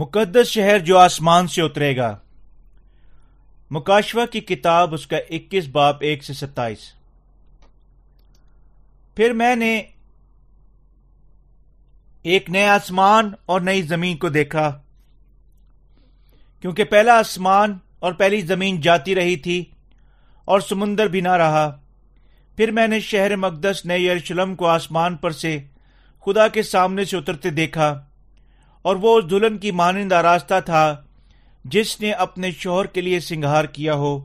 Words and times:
مقدس 0.00 0.46
شہر 0.46 0.78
جو 0.78 0.98
آسمان 0.98 1.46
سے 1.46 1.62
اترے 1.62 1.96
گا۔ 1.96 2.18
مکاشوہ 3.70 4.26
کی 4.26 4.40
کتاب 4.40 4.94
اس 4.94 5.06
کا 5.06 5.16
اکیس 5.16 5.68
باپ 5.68 5.96
ایک 6.00 6.24
سے 6.24 6.32
ستائیس۔ 6.32 6.78
پھر 9.16 9.32
میں 9.32 9.56
نے 9.56 9.82
ایک 12.22 12.50
نئے 12.50 12.66
آسمان 12.66 13.30
اور 13.46 13.60
نئی 13.60 13.82
زمین 13.82 14.16
کو 14.16 14.28
دیکھا۔ 14.28 14.80
کیونکہ 16.60 16.84
پہلا 16.84 17.18
آسمان 17.18 17.78
اور 17.98 18.12
پہلی 18.12 18.40
زمین 18.40 18.80
جاتی 18.80 19.14
رہی 19.14 19.36
تھی 19.36 19.64
اور 20.44 20.60
سمندر 20.60 21.06
بھی 21.06 21.20
نہ 21.20 21.32
رہا۔ 21.32 21.80
پھر 22.56 22.70
میں 22.70 22.88
نے 22.88 23.00
شہر 23.00 23.36
مقدس 23.36 23.82
نئے 23.84 23.98
یروشلم 23.98 24.54
کو 24.54 24.66
آسمان 24.66 25.16
پر 25.16 25.30
سے 25.30 25.58
خدا 26.24 26.48
کے 26.48 26.62
سامنے 26.62 27.04
سے 27.04 27.16
اترتے 27.16 27.50
دیکھا۔ 27.50 28.06
اور 28.82 28.96
وہ 28.96 29.18
اس 29.18 29.30
دلہن 29.30 29.58
کی 29.58 29.70
مانند 29.70 30.12
آراستہ 30.12 30.60
تھا 30.64 31.02
جس 31.64 32.00
نے 32.00 32.12
اپنے 32.12 32.50
شوہر 32.50 32.86
کے 32.86 33.00
لیے 33.00 33.20
سنگھار 33.20 33.64
کیا 33.64 33.94
ہو۔ 33.94 34.20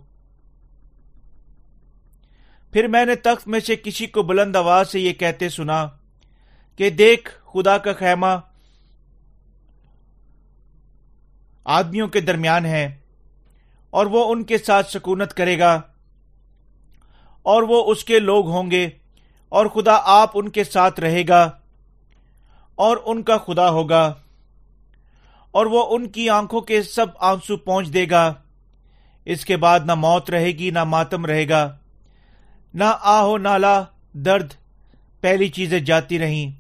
پھر 2.71 2.87
میں 2.87 3.05
نے 3.05 3.15
تخت 3.15 3.47
میں 3.47 3.59
سے 3.59 3.75
کسی 3.75 4.05
کو 4.05 4.23
بلند 4.23 4.55
آواز 4.55 4.91
سے 4.91 4.99
یہ 4.99 5.13
کہتے 5.13 5.49
سنا 5.49 5.87
کہ 6.77 6.89
دیکھ 6.89 7.31
خدا 7.53 7.77
کا 7.77 7.93
خیمہ 7.93 8.37
آدمیوں 11.65 12.07
کے 12.07 12.21
درمیان 12.21 12.65
ہے 12.65 12.95
اور 13.89 14.05
وہ 14.05 14.31
ان 14.31 14.43
کے 14.43 14.57
ساتھ 14.57 14.91
سکونت 14.91 15.33
کرے 15.33 15.59
گا 15.59 15.81
اور 17.41 17.63
وہ 17.63 17.91
اس 17.91 18.03
کے 18.03 18.19
لوگ 18.19 18.47
ہوں 18.47 18.71
گے 18.71 18.89
اور 19.49 19.65
خدا 19.65 19.99
آپ 20.03 20.31
ان 20.33 20.49
کے 20.49 20.63
ساتھ 20.63 20.99
رہے 20.99 21.23
گا 21.27 21.51
اور 22.75 22.97
ان 23.05 23.23
کا 23.23 23.37
خدا 23.37 23.69
ہوگا۔ 23.69 24.13
اور 25.55 25.65
وہ 25.65 25.85
ان 25.89 26.09
کی 26.09 26.29
آنکھوں 26.29 26.61
کے 26.61 26.81
سب 26.81 27.05
آنسو 27.19 27.57
پہنچ 27.57 27.93
دے 27.93 28.05
گا۔ 28.11 28.33
اس 29.25 29.45
کے 29.45 29.57
بعد 29.57 29.79
نہ 29.85 29.95
موت 29.95 30.29
رہے 30.29 30.47
گی، 30.47 30.71
نہ 30.71 30.83
ماتم 30.83 31.25
رہے 31.25 31.49
گا۔ 31.49 31.77
نہ 32.73 32.83
آہو 33.01 33.37
نالا، 33.37 33.83
درد، 34.13 34.53
پہلی 35.21 35.47
چیزیں 35.47 35.79
جاتی 35.79 36.19
رہیں۔ 36.19 36.51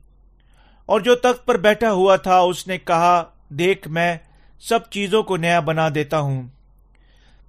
اور 0.85 0.99
جو 0.99 1.15
تخت 1.15 1.45
پر 1.45 1.57
بیٹھا 1.57 1.91
ہوا 1.91 2.15
تھا، 2.15 2.39
اس 2.39 2.67
نے 2.67 2.77
کہا، 2.77 3.23
دیکھ، 3.49 3.87
میں 3.87 4.17
سب 4.59 4.79
چیزوں 4.89 5.23
کو 5.23 5.37
نیا 5.37 5.59
بنا 5.59 5.89
دیتا 5.95 6.19
ہوں۔ 6.19 6.43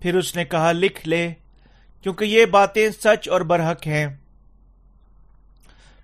پھر 0.01 0.17
اس 0.17 0.37
نے 0.37 0.45
کہا، 0.45 0.73
لکھ 0.73 1.09
لے، 1.09 1.33
کیونکہ 2.03 2.25
یہ 2.25 2.45
باتیں 2.45 2.91
سچ 2.91 3.29
اور 3.29 3.41
برحق 3.41 3.87
ہیں۔ 3.87 4.07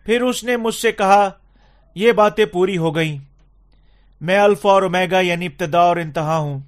پھر 0.04 0.22
اس 0.22 0.44
نے 0.44 0.56
مجھ 0.56 0.74
سے 0.74 0.92
کہا، 0.92 1.30
یہ 1.94 2.12
باتیں 2.12 2.44
پوری 2.44 2.76
ہو 2.76 2.96
گئیں۔ 2.96 3.31
میں 4.22 4.38
الفا 4.38 4.70
اور 4.70 4.82
اومیگا 4.82 5.20
یعنی 5.20 5.46
ابتدا 5.46 5.80
اور 5.80 5.96
انتہا 5.96 6.36
ہوں۔ 6.36 6.58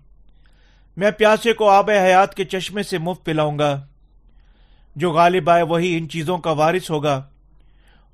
میں 0.96 1.10
پیاسے 1.10 1.52
کو 1.52 1.68
آب 1.68 1.90
حیات 1.90 2.34
کے 2.34 2.44
چشمے 2.44 2.82
سے 2.82 2.98
مفت 2.98 3.24
پلاؤں 3.24 3.58
گا، 3.58 3.74
جو 4.96 5.10
غالب 5.12 5.50
آئے 5.50 5.62
وہی 5.62 5.96
ان 5.96 6.08
چیزوں 6.08 6.38
کا 6.38 6.50
وارث 6.52 6.90
ہوگا، 6.90 7.20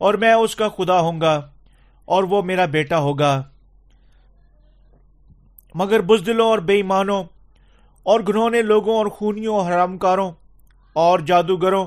اور 0.01 0.15
میں 0.15 0.33
اس 0.33 0.57
کا 0.57 0.69
خدا 0.69 0.99
ہوں 1.01 1.21
گا، 1.21 1.41
اور 2.09 2.25
وہ 2.25 2.43
میرا 2.43 2.65
بیٹا 2.65 2.99
ہوگا۔ 2.99 3.43
مگر 5.75 6.01
بزدلوں 6.01 6.49
اور 6.49 6.59
بے 6.59 6.75
ایمانوں، 6.75 7.23
اور 8.07 8.21
گنہونے 8.21 8.63
لوگوں 8.63 8.97
اور 8.97 9.07
خونیوں 9.07 9.57
اور 9.57 9.71
حرام 9.73 9.97
کاروں 9.99 10.31
اور 10.97 11.19
جادوگروں، 11.19 11.87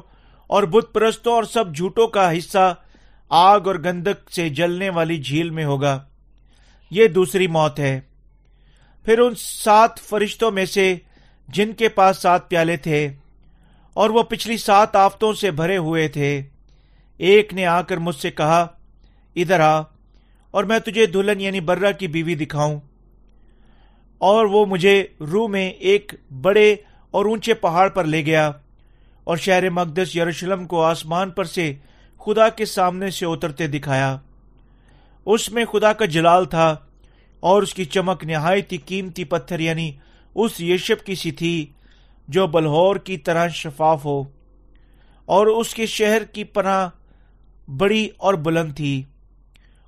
اور 0.50 0.64
بت 0.64 0.94
پرستوں 0.94 1.33
اور 1.33 1.44
سب 1.44 1.76
جھوٹوں 1.76 2.08
کا 2.08 2.38
حصہ 2.38 2.73
آگ 3.32 3.67
اور 3.67 3.76
گندک 3.76 4.30
سے 4.32 4.50
جلنے 4.50 4.89
والی 4.89 5.17
جھیل 5.22 5.50
میں 5.50 5.66
ہوگا۔ 5.66 5.98
یہ 6.93 7.08
دوسری 7.08 7.48
موت 7.48 7.80
ہے۔ 7.80 7.99
پھر 9.05 9.20
ان 9.20 9.33
سات 9.37 9.99
فرشتوں 9.99 10.52
میں 10.52 10.65
سے 10.65 10.95
جن 11.48 11.73
کے 11.73 11.89
پاس 11.89 12.17
سات 12.17 12.49
پیالے 12.49 12.77
تھے 12.77 13.09
اور 13.93 14.09
وہ 14.09 14.23
پچھلی 14.23 14.58
سات 14.58 14.95
آفتوں 14.95 15.33
سے 15.33 15.52
بھرے 15.52 15.77
ہوئے 15.77 16.08
تھے، 16.08 16.42
ایک 17.17 17.53
نے 17.53 17.65
آ 17.65 17.82
کر 17.82 17.98
مجھ 17.98 18.15
سے 18.15 18.32
کہا، 18.32 18.67
ادھر 19.36 19.59
آ، 19.59 19.82
اور 20.52 20.64
میں 20.64 20.80
تجھے 20.80 21.05
دلہن 21.05 21.42
یعنی 21.42 21.59
برا 21.59 21.92
کی 21.92 22.08
بیوی 22.08 22.36
دکھاؤں۔ 22.36 22.80
اور 24.17 24.45
وہ 24.45 24.65
مجھے 24.65 25.08
روح 25.20 25.48
میں 25.48 25.70
ایک 25.70 26.14
بڑے 26.42 26.76
اور 27.11 27.26
اونچے 27.26 27.53
پہاڑ 27.53 27.89
پر 27.89 28.03
لے 28.03 28.26
گیا 28.26 28.52
اور 29.23 29.37
شہر 29.37 29.70
مقدس 29.70 30.15
یروشلم 30.15 30.65
کو 30.65 30.82
آسمان 30.82 31.30
پر 31.30 31.43
سے 31.43 31.73
خدا 32.26 32.49
کے 32.49 32.65
سامنے 32.65 33.09
سے 33.09 33.26
اترتے 33.26 33.67
دکھایا۔ 33.67 34.17
اس 35.26 35.52
میں 35.52 35.66
خدا 35.66 35.94
کا 35.94 36.06
جلال 36.06 36.45
تھا 36.45 36.76
اور 37.39 37.64
اس 37.64 37.73
کی 37.73 37.86
چمک 37.86 38.26
نہایت 38.26 38.72
ہی 38.72 38.78
قیمتی 38.78 39.23
پتھر 39.23 39.60
یعنی 39.60 39.92
اس 40.36 40.61
یشب 40.61 41.06
کی 41.06 41.16
سی 41.16 41.32
تھی 41.32 41.66
جو 42.28 42.48
بلہور 42.48 42.95
کی 42.95 43.17
طرح 43.17 43.48
شفاف 43.48 44.06
ہو 44.06 44.23
اور 45.26 45.48
اس 45.48 45.76
کے 45.76 45.86
شہر 45.86 46.23
کی 46.23 46.44
پناہ 46.44 46.89
بڑی 47.70 48.10
اور 48.17 48.33
بلند 48.33 48.76
تھی 48.76 49.04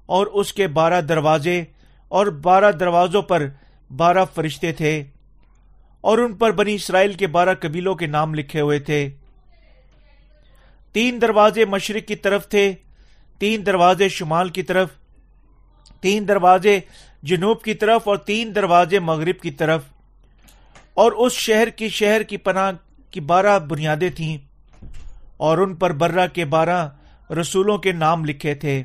اور 0.06 0.28
اس 0.28 0.54
کے 0.54 0.68
بارہ 0.68 1.02
دروازے 1.02 1.64
اور 2.08 2.28
بارہ 2.28 2.72
دروازوں 2.72 3.22
پر 3.22 3.48
بارہ 3.96 4.26
فرشتے 4.36 4.72
تھے 4.72 5.04
اور 6.02 6.18
ان 6.18 6.34
پر 6.34 6.52
بنی 6.52 6.76
اسرائیل 6.76 7.14
کے 7.14 7.28
بارہ 7.28 7.54
قبیلوں 7.60 7.96
کے 7.96 8.08
نام 8.08 8.36
لکھے 8.36 8.62
ہوئے 8.62 8.80
تھے۔ 8.80 9.10
تین 10.92 11.22
دروازے 11.22 11.66
مشرق 11.66 12.08
کی 12.08 12.16
طرف 12.16 12.50
تھے، 12.50 12.74
تین 13.40 13.66
دروازے 13.66 14.10
شمال 14.10 14.50
کی 14.50 14.64
طرف 14.64 14.90
تین 16.02 16.28
دروازے 16.28 16.80
جنوب 17.24 17.62
کی 17.62 17.74
طرف 17.74 18.08
اور 18.08 18.18
تین 18.18 18.56
دروازے 18.56 19.00
مغرب 19.00 19.42
کی 19.42 19.52
طرف۔ 19.52 19.82
اور 20.94 21.12
اس 21.12 21.34
شہر 21.34 21.70
کی 21.70 21.90
شہر 21.90 22.24
کی 22.24 22.38
پناہ 22.38 22.72
کی 23.12 23.20
بارہ 23.20 23.60
بنیادیں 23.60 24.10
تھیں 24.10 24.38
اور 25.38 25.58
ان 25.58 25.76
پر 25.76 25.92
برہ 25.92 26.28
کے 26.28 26.46
بارہ 26.46 26.90
رسولوں 27.42 27.78
کے 27.78 27.92
نام 27.92 28.26
لکھے 28.26 28.54
تھے۔ 28.54 28.84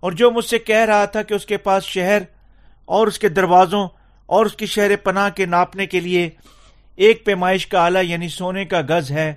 اور 0.00 0.12
جو 0.12 0.30
مجھ 0.30 0.44
سے 0.44 0.58
کہہ 0.58 0.84
رہا 0.84 1.04
تھا 1.04 1.22
کہ 1.22 1.34
اس 1.34 1.46
کے 1.46 1.56
پاس 1.56 1.84
شہر 1.84 2.22
اور 2.84 3.06
اس 3.06 3.18
کے 3.18 3.28
دروازوں 3.28 3.88
اور 4.26 4.46
اس 4.46 4.54
کی 4.54 4.66
شہر 4.66 4.96
پناہ 4.96 5.28
کے 5.28 5.46
ناپنے 5.46 5.86
کے 5.86 6.00
لیے 6.00 6.30
ایک 6.96 7.26
پیمائش 7.26 7.66
کا 7.66 7.80
آلہ 7.80 7.98
یعنی 7.98 8.28
سونے 8.28 8.64
کا 8.64 8.80
گز 8.90 9.10
ہے 9.10 9.34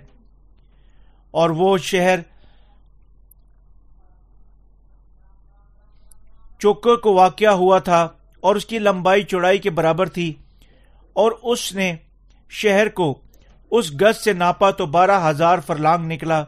اور 1.32 1.50
وہ 1.50 1.78
شہر 1.78 2.20
چوکر 6.66 6.96
کو 6.96 7.14
واقع 7.14 7.46
ہوا 7.46 7.80
تھا 7.80 8.08
اور 8.42 8.56
اس 8.56 8.66
کی 8.66 8.80
لمبائی 8.80 9.24
چوڑائی 9.24 9.58
کے 9.58 9.70
برابر 9.70 10.10
تھی 10.10 10.34
اور 11.14 11.32
اس 11.44 11.74
نے 11.74 11.96
شہر 12.50 12.90
کو 12.90 13.22
اس 13.72 13.92
گز 14.02 14.24
سے 14.24 14.34
ناپا 14.34 14.72
تو 14.72 14.86
بارہ 14.86 15.30
ہزار 15.30 15.60
فرلانگ 15.68 16.12
نکلا۔ 16.12 16.44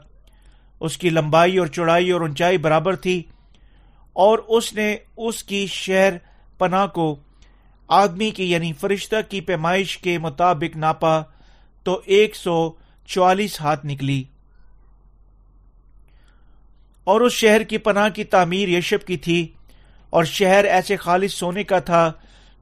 اس 0.80 0.98
کی 0.98 1.10
لمبائی 1.10 1.58
اور 1.58 1.68
چوڑائی 1.68 2.12
اور 2.12 2.22
اونچائی 2.22 2.58
برابر 2.58 2.96
تھی 2.96 3.24
اور 4.14 4.40
اس 4.48 4.74
نے 4.74 4.98
اس 5.18 5.44
کی 5.44 5.68
شہر 5.68 6.14
پناہ 6.58 6.88
کو 6.88 7.16
آدمی 7.88 8.32
کی 8.32 8.52
یعنی 8.52 8.74
فرشتہ 8.74 9.16
کی 9.30 9.42
پیمائش 9.42 9.98
کے 9.98 10.18
مطابق 10.18 10.78
ناپا 10.78 11.22
تو 11.84 12.02
ایک 12.06 12.36
سو 12.36 12.72
چوالیس 13.06 13.62
ہاتھ 13.62 13.86
نکلی۔ 13.86 14.24
اور 17.04 17.22
اس 17.22 17.34
شہر 17.34 17.64
کی 17.64 17.78
پناہ 17.78 18.10
کی 18.10 18.24
تعمیر 18.24 18.70
یشب 18.70 19.08
کی 19.08 19.18
تھی۔ 19.18 19.48
اور 20.10 20.24
شہر 20.24 20.66
ایسے 20.66 20.96
خالص 20.96 21.34
سونے 21.34 21.64
کا 21.64 21.80
تھا 21.80 22.12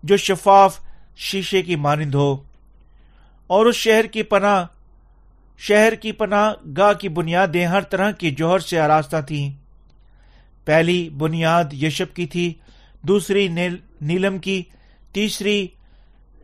جو 0.03 0.17
شفاف 0.17 0.79
شیشے 1.17 1.61
کی 1.61 1.75
مانند 1.75 2.15
ہو۔ 2.15 2.43
اور 3.47 3.65
اس 3.65 3.75
شہر 3.75 4.05
کی 4.05 4.23
پناہ، 4.23 4.65
شہر 5.57 5.95
کی 5.95 6.11
پناہ 6.11 6.53
گاہ 6.77 6.93
کی 6.93 7.09
بنیادیں 7.09 7.65
ہر 7.65 7.81
طرح 7.81 8.11
کی 8.11 8.31
جوہر 8.31 8.59
سے 8.59 8.79
آراستہ 8.79 9.21
تھیں۔ 9.27 9.51
پہلی 10.65 11.09
بنیاد 11.09 11.73
یشب 11.73 12.15
کی 12.15 12.25
تھی، 12.25 12.53
دوسری 13.01 13.47
نیلم 14.01 14.37
کی، 14.37 14.63
تیسری 15.11 15.67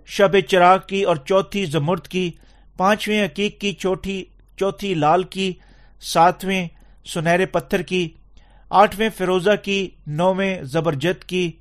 شب 0.06 0.40
چراغ 0.40 0.78
کی 0.88 1.04
اور 1.04 1.16
چوتھی 1.16 1.66
زمرد 1.66 2.08
کی، 2.08 2.32
پانچویں 2.78 3.26
عقیق 3.26 3.62
کی 3.62 3.74
چوتھی 3.74 4.26
چوتھی 4.58 4.94
لال 4.94 5.24
کی، 5.24 5.54
ساتویں 6.02 6.68
سنہرے 7.06 7.46
پتھر 7.46 7.82
کی۔ 7.82 8.10
آٹھویں 8.72 9.10
فیروزہ 9.18 9.56
کی 9.64 9.90
نویں 10.08 10.64
زبرجت 10.64 11.26
کی، 11.26 11.52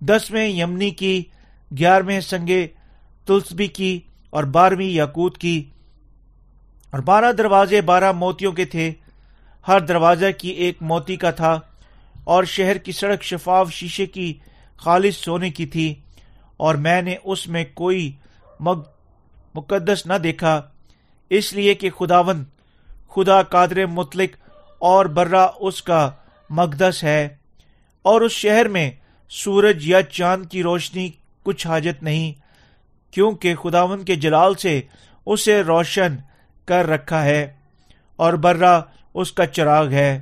دسویں 0.00 0.48
یمنی 0.48 0.90
کی، 0.90 1.24
گیارہویں 1.78 2.20
سنگے 2.20 2.66
تلسبی 3.24 3.66
کی 3.66 4.00
اور 4.30 4.44
بارہویں 4.44 4.86
یاقوت 4.86 5.38
کی۔ 5.38 5.64
اور 6.90 7.00
بارہ 7.00 7.32
دروازے 7.32 7.80
بارہ 7.80 8.12
موتیوں 8.12 8.52
کے 8.52 8.64
تھے۔ 8.64 8.92
ہر 9.68 9.80
دروازہ 9.80 10.26
کی 10.38 10.48
ایک 10.48 10.76
موتی 10.80 11.16
کا 11.16 11.30
تھا۔ 11.30 11.60
اور 12.24 12.44
شہر 12.44 12.78
کی 12.78 12.92
سڑک 12.92 13.22
شفاف 13.22 13.72
شیشے 13.72 14.06
کی 14.06 14.34
خالص 14.76 15.16
سونے 15.16 15.50
کی 15.50 15.66
تھی۔ 15.66 15.94
اور 16.56 16.74
میں 16.74 17.02
نے 17.02 17.16
اس 17.24 17.48
میں 17.48 17.64
کوئی 17.74 18.12
مقدس 19.54 20.06
نہ 20.06 20.14
دیکھا۔ 20.14 20.62
اس 21.30 21.52
لیے 21.52 21.74
کہ 21.74 21.90
خداون 21.90 22.44
خدا 23.08 23.42
قادر 23.42 23.86
مطلق 23.86 24.36
اور 24.78 25.06
برا 25.06 25.46
اس 25.60 25.82
کا 25.82 26.10
مقدس 26.50 27.04
ہے 27.04 27.28
اور 28.02 28.20
اس 28.20 28.32
شہر 28.32 28.68
میں 28.68 28.90
سورج 29.28 29.88
یا 29.88 30.02
چاند 30.02 30.46
کی 30.46 30.62
روشنی 30.62 31.08
کچھ 31.42 31.66
حاجت 31.66 32.02
نہیں، 32.02 32.32
کیونکہ 33.12 33.54
خداون 33.54 34.04
کے 34.04 34.14
جلال 34.16 34.54
سے 34.54 34.80
اسے 35.26 35.60
روشن 35.60 36.16
کر 36.64 36.86
رکھا 36.86 37.24
ہے 37.24 37.52
اور 38.16 38.32
برا 38.32 38.80
اس 39.14 39.32
کا 39.32 39.46
چراغ 39.46 39.90
ہے 39.90 40.20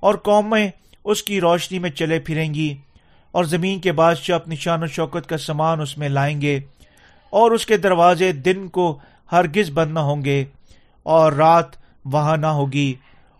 اور 0.00 0.14
قومیں 0.14 0.70
اس 1.04 1.22
کی 1.22 1.40
روشنی 1.40 1.78
میں 1.78 1.90
چلے 1.90 2.18
پھریں 2.20 2.54
گی 2.54 2.74
اور 3.32 3.44
زمین 3.44 3.80
کے 3.80 3.92
بادشاہ 3.92 4.36
اپنی 4.36 4.56
شان 4.56 4.82
و 4.82 4.86
شوکت 4.86 5.28
کا 5.28 5.38
سامان 5.38 5.80
اس 5.80 5.98
میں 5.98 6.08
لائیں 6.08 6.40
گے 6.40 6.60
اور 7.30 7.50
اس 7.50 7.66
کے 7.66 7.76
دروازے 7.76 8.32
دن 8.32 8.68
کو 8.68 8.98
ہرگز 9.32 9.70
بند 9.70 9.92
نہ 9.92 9.98
ہوں 9.98 10.24
گے 10.24 10.44
اور 11.02 11.32
رات 11.32 11.66
وہاں 12.04 12.36
نہ 12.36 12.46
ہوگی 12.46 12.94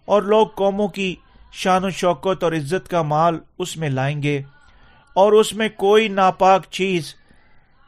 اور 0.04 0.22
لوگ 0.22 0.46
قوموں 0.46 0.88
کی 0.88 1.16
شان 1.52 1.84
و 1.84 1.90
شوکت 1.90 2.44
اور 2.44 2.52
عزت 2.52 2.88
کا 2.88 3.02
مال 3.02 3.38
اس 3.58 3.76
میں 3.76 3.88
لائیں 3.88 4.22
گے 4.22 4.42
اور 5.14 5.32
اس 5.32 5.52
میں 5.52 5.68
کوئی 5.76 6.08
ناپاک 6.08 6.66
چیز، 6.70 7.14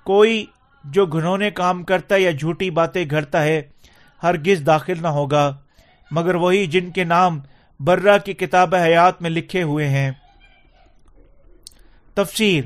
کوئی 0.05 0.47
جو 0.85 1.07
گھنونے 1.07 1.51
کام 1.51 1.83
کرتا 1.83 2.15
ہے 2.15 2.21
یا 2.21 2.31
جھوٹی 2.31 2.71
باتیں 2.71 3.05
گھڑتا 3.11 3.43
ہے، 3.43 3.62
ہرگز 4.23 4.67
داخل 4.67 5.03
نہ 5.03 5.09
ہوگا۔ 5.09 5.57
مگر 6.11 6.35
وہی 6.35 6.67
جن 6.67 6.91
کے 6.91 7.05
نام 7.05 7.41
برا 7.81 8.19
کی 8.19 8.33
کتاب 8.33 8.75
حیات 8.75 9.23
میں 9.23 9.31
لکھے 9.31 9.62
ہوئے 9.62 9.89
ہیں۔ 9.89 10.11
تفسیر، 12.15 12.65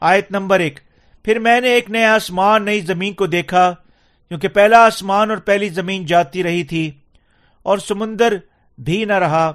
آیت 0.00 0.30
نمبر 0.30 0.60
ایک۔ 0.60 0.80
پھر 1.22 1.38
میں 1.38 1.60
نے 1.60 1.68
ایک 1.68 1.90
نیا 1.90 2.14
آسمان، 2.14 2.64
نئی 2.64 2.80
زمین 2.80 3.12
کو 3.12 3.26
دیکھا، 3.26 3.74
کیونکہ 4.28 4.48
پہلا 4.48 4.78
آسمان 4.78 5.30
اور 5.30 5.38
پہلی 5.38 5.68
زمین 5.68 6.06
جاتی 6.06 6.42
رہی 6.42 6.64
تھی 6.64 6.90
اور 7.62 7.78
سمندر 7.78 8.36
بھی 8.78 9.04
نہ 9.04 9.12
رہا۔ 9.12 9.52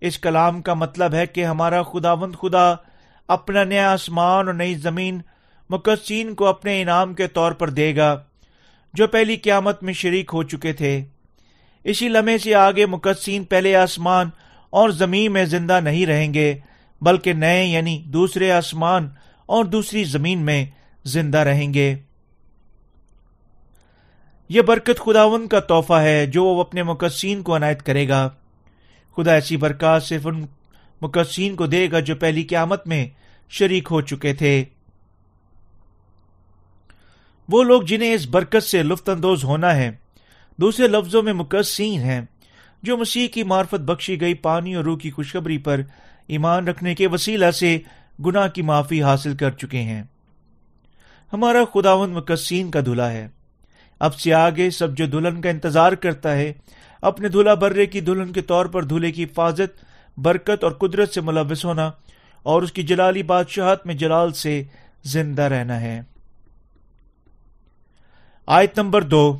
اس 0.00 0.18
کلام 0.18 0.62
کا 0.62 0.74
مطلب 0.74 1.14
ہے 1.14 1.26
کہ 1.26 1.44
ہمارا 1.44 1.82
خداوند 1.82 2.34
خدا 2.34 2.74
اپنا 3.28 3.64
نیا 3.64 3.92
آسمان 3.92 4.46
اور 4.46 4.54
نئی 4.54 4.74
زمین 4.74 5.20
مقصین 5.70 6.34
کو 6.34 6.46
اپنے 6.46 6.82
انعام 6.82 7.14
کے 7.14 7.26
طور 7.26 7.52
پر 7.52 7.70
دے 7.70 7.96
گا، 7.96 8.22
جو 8.94 9.06
پہلی 9.06 9.36
قیامت 9.36 9.82
میں 9.82 9.92
شریک 9.92 10.30
ہو 10.32 10.42
چکے 10.42 10.72
تھے۔ 10.72 11.04
اسی 11.84 12.08
لمحے 12.08 12.38
سے 12.38 12.54
آگے 12.54 12.86
مقصین 12.86 13.44
پہلے 13.44 13.76
آسمان 13.76 14.30
اور 14.70 14.90
زمین 14.90 15.32
میں 15.32 15.44
زندہ 15.44 15.80
نہیں 15.80 16.06
رہیں 16.06 16.34
گے، 16.34 16.58
بلکہ 17.00 17.32
نئے 17.32 17.64
یعنی 17.64 18.02
دوسرے 18.06 18.50
آسمان 18.52 19.08
اور 19.46 19.64
دوسری 19.64 20.04
زمین 20.04 20.38
میں 20.38 20.64
زندہ 21.04 21.38
رہیں 21.38 21.74
گے۔ 21.74 21.94
یہ 24.48 24.62
برکت 24.62 24.98
خداون 24.98 25.48
کا 25.48 25.60
تحفہ 25.60 25.94
ہے 25.94 26.26
جو 26.26 26.44
وہ 26.44 26.60
اپنے 26.60 26.82
مقصین 26.82 27.42
کو 27.42 27.56
عنایت 27.56 27.82
کرے 27.82 28.08
گا۔ 28.08 28.28
خدا 29.18 29.32
ایسی 29.32 29.56
برکات 29.56 30.02
صرف 30.02 30.26
ان 30.26 30.46
مقصین 31.02 31.56
کو 31.56 31.66
دے 31.66 31.90
گا 31.92 32.00
جو 32.00 32.16
پہلی 32.16 32.42
قیامت 32.42 32.86
میں 32.86 33.08
شریک 33.48 33.88
ہو 33.90 34.00
چکے 34.00 34.34
تھے۔ 34.34 34.64
وہ 37.48 37.62
لوگ 37.62 37.82
جنہیں 37.82 38.14
اس 38.14 38.26
برکت 38.26 38.62
سے 38.62 38.82
لطف 38.82 39.08
اندوز 39.08 39.44
ہونا 39.44 39.76
ہے، 39.76 39.90
دوسرے 40.56 40.86
لفظوں 40.86 41.22
میں 41.22 41.32
مقصین 41.32 42.00
ہیں، 42.00 42.20
جو 42.82 42.96
مسیح 42.96 43.28
کی 43.28 43.42
معرفت 43.42 43.80
بخشی 43.80 44.20
گئی 44.20 44.34
پانی 44.34 44.74
اور 44.74 44.84
روح 44.84 44.98
کی 44.98 45.10
خوشخبری 45.10 45.58
پر 45.58 45.80
ایمان 46.26 46.68
رکھنے 46.68 46.94
کے 46.94 47.06
وسیلہ 47.06 47.50
سے 47.50 47.78
گناہ 48.26 48.48
کی 48.48 48.62
معافی 48.62 49.02
حاصل 49.02 49.36
کر 49.36 49.50
چکے 49.50 49.78
ہیں۔ 49.78 50.02
ہمارا 51.32 51.64
خداون 51.74 52.10
مقصین 52.10 52.70
کا 52.70 52.80
دھلا 52.80 53.12
ہے۔ 53.12 53.28
اب 54.00 54.14
سے 54.14 54.34
آگے 54.34 54.70
سب 54.70 54.96
جو 54.96 55.06
دلہن 55.06 55.40
کا 55.40 55.50
انتظار 55.50 55.92
کرتا 55.92 56.36
ہے 56.36 56.52
اپنے 57.02 57.28
دھلا 57.28 57.54
برے 57.54 57.86
کی 57.86 58.00
دلہن 58.00 58.32
کے 58.32 58.42
طور 58.42 58.66
پر 58.66 58.84
دھولے 58.84 59.12
کی 59.12 59.24
حفاظت، 59.24 59.84
برکت 60.18 60.64
اور 60.64 60.72
قدرت 60.72 61.14
سے 61.14 61.20
ملوث 61.20 61.64
ہونا 61.64 61.90
اور 62.42 62.62
اس 62.62 62.72
کی 62.72 62.82
جلالی 62.82 63.22
بادشاہت 63.22 63.86
میں 63.86 63.94
جلال 63.94 64.32
سے 64.32 64.62
زندہ 65.04 65.42
رہنا 65.42 65.80
ہے۔ 65.80 66.00
آیت 68.46 68.78
نمبر 68.78 69.02
دو۔ 69.02 69.38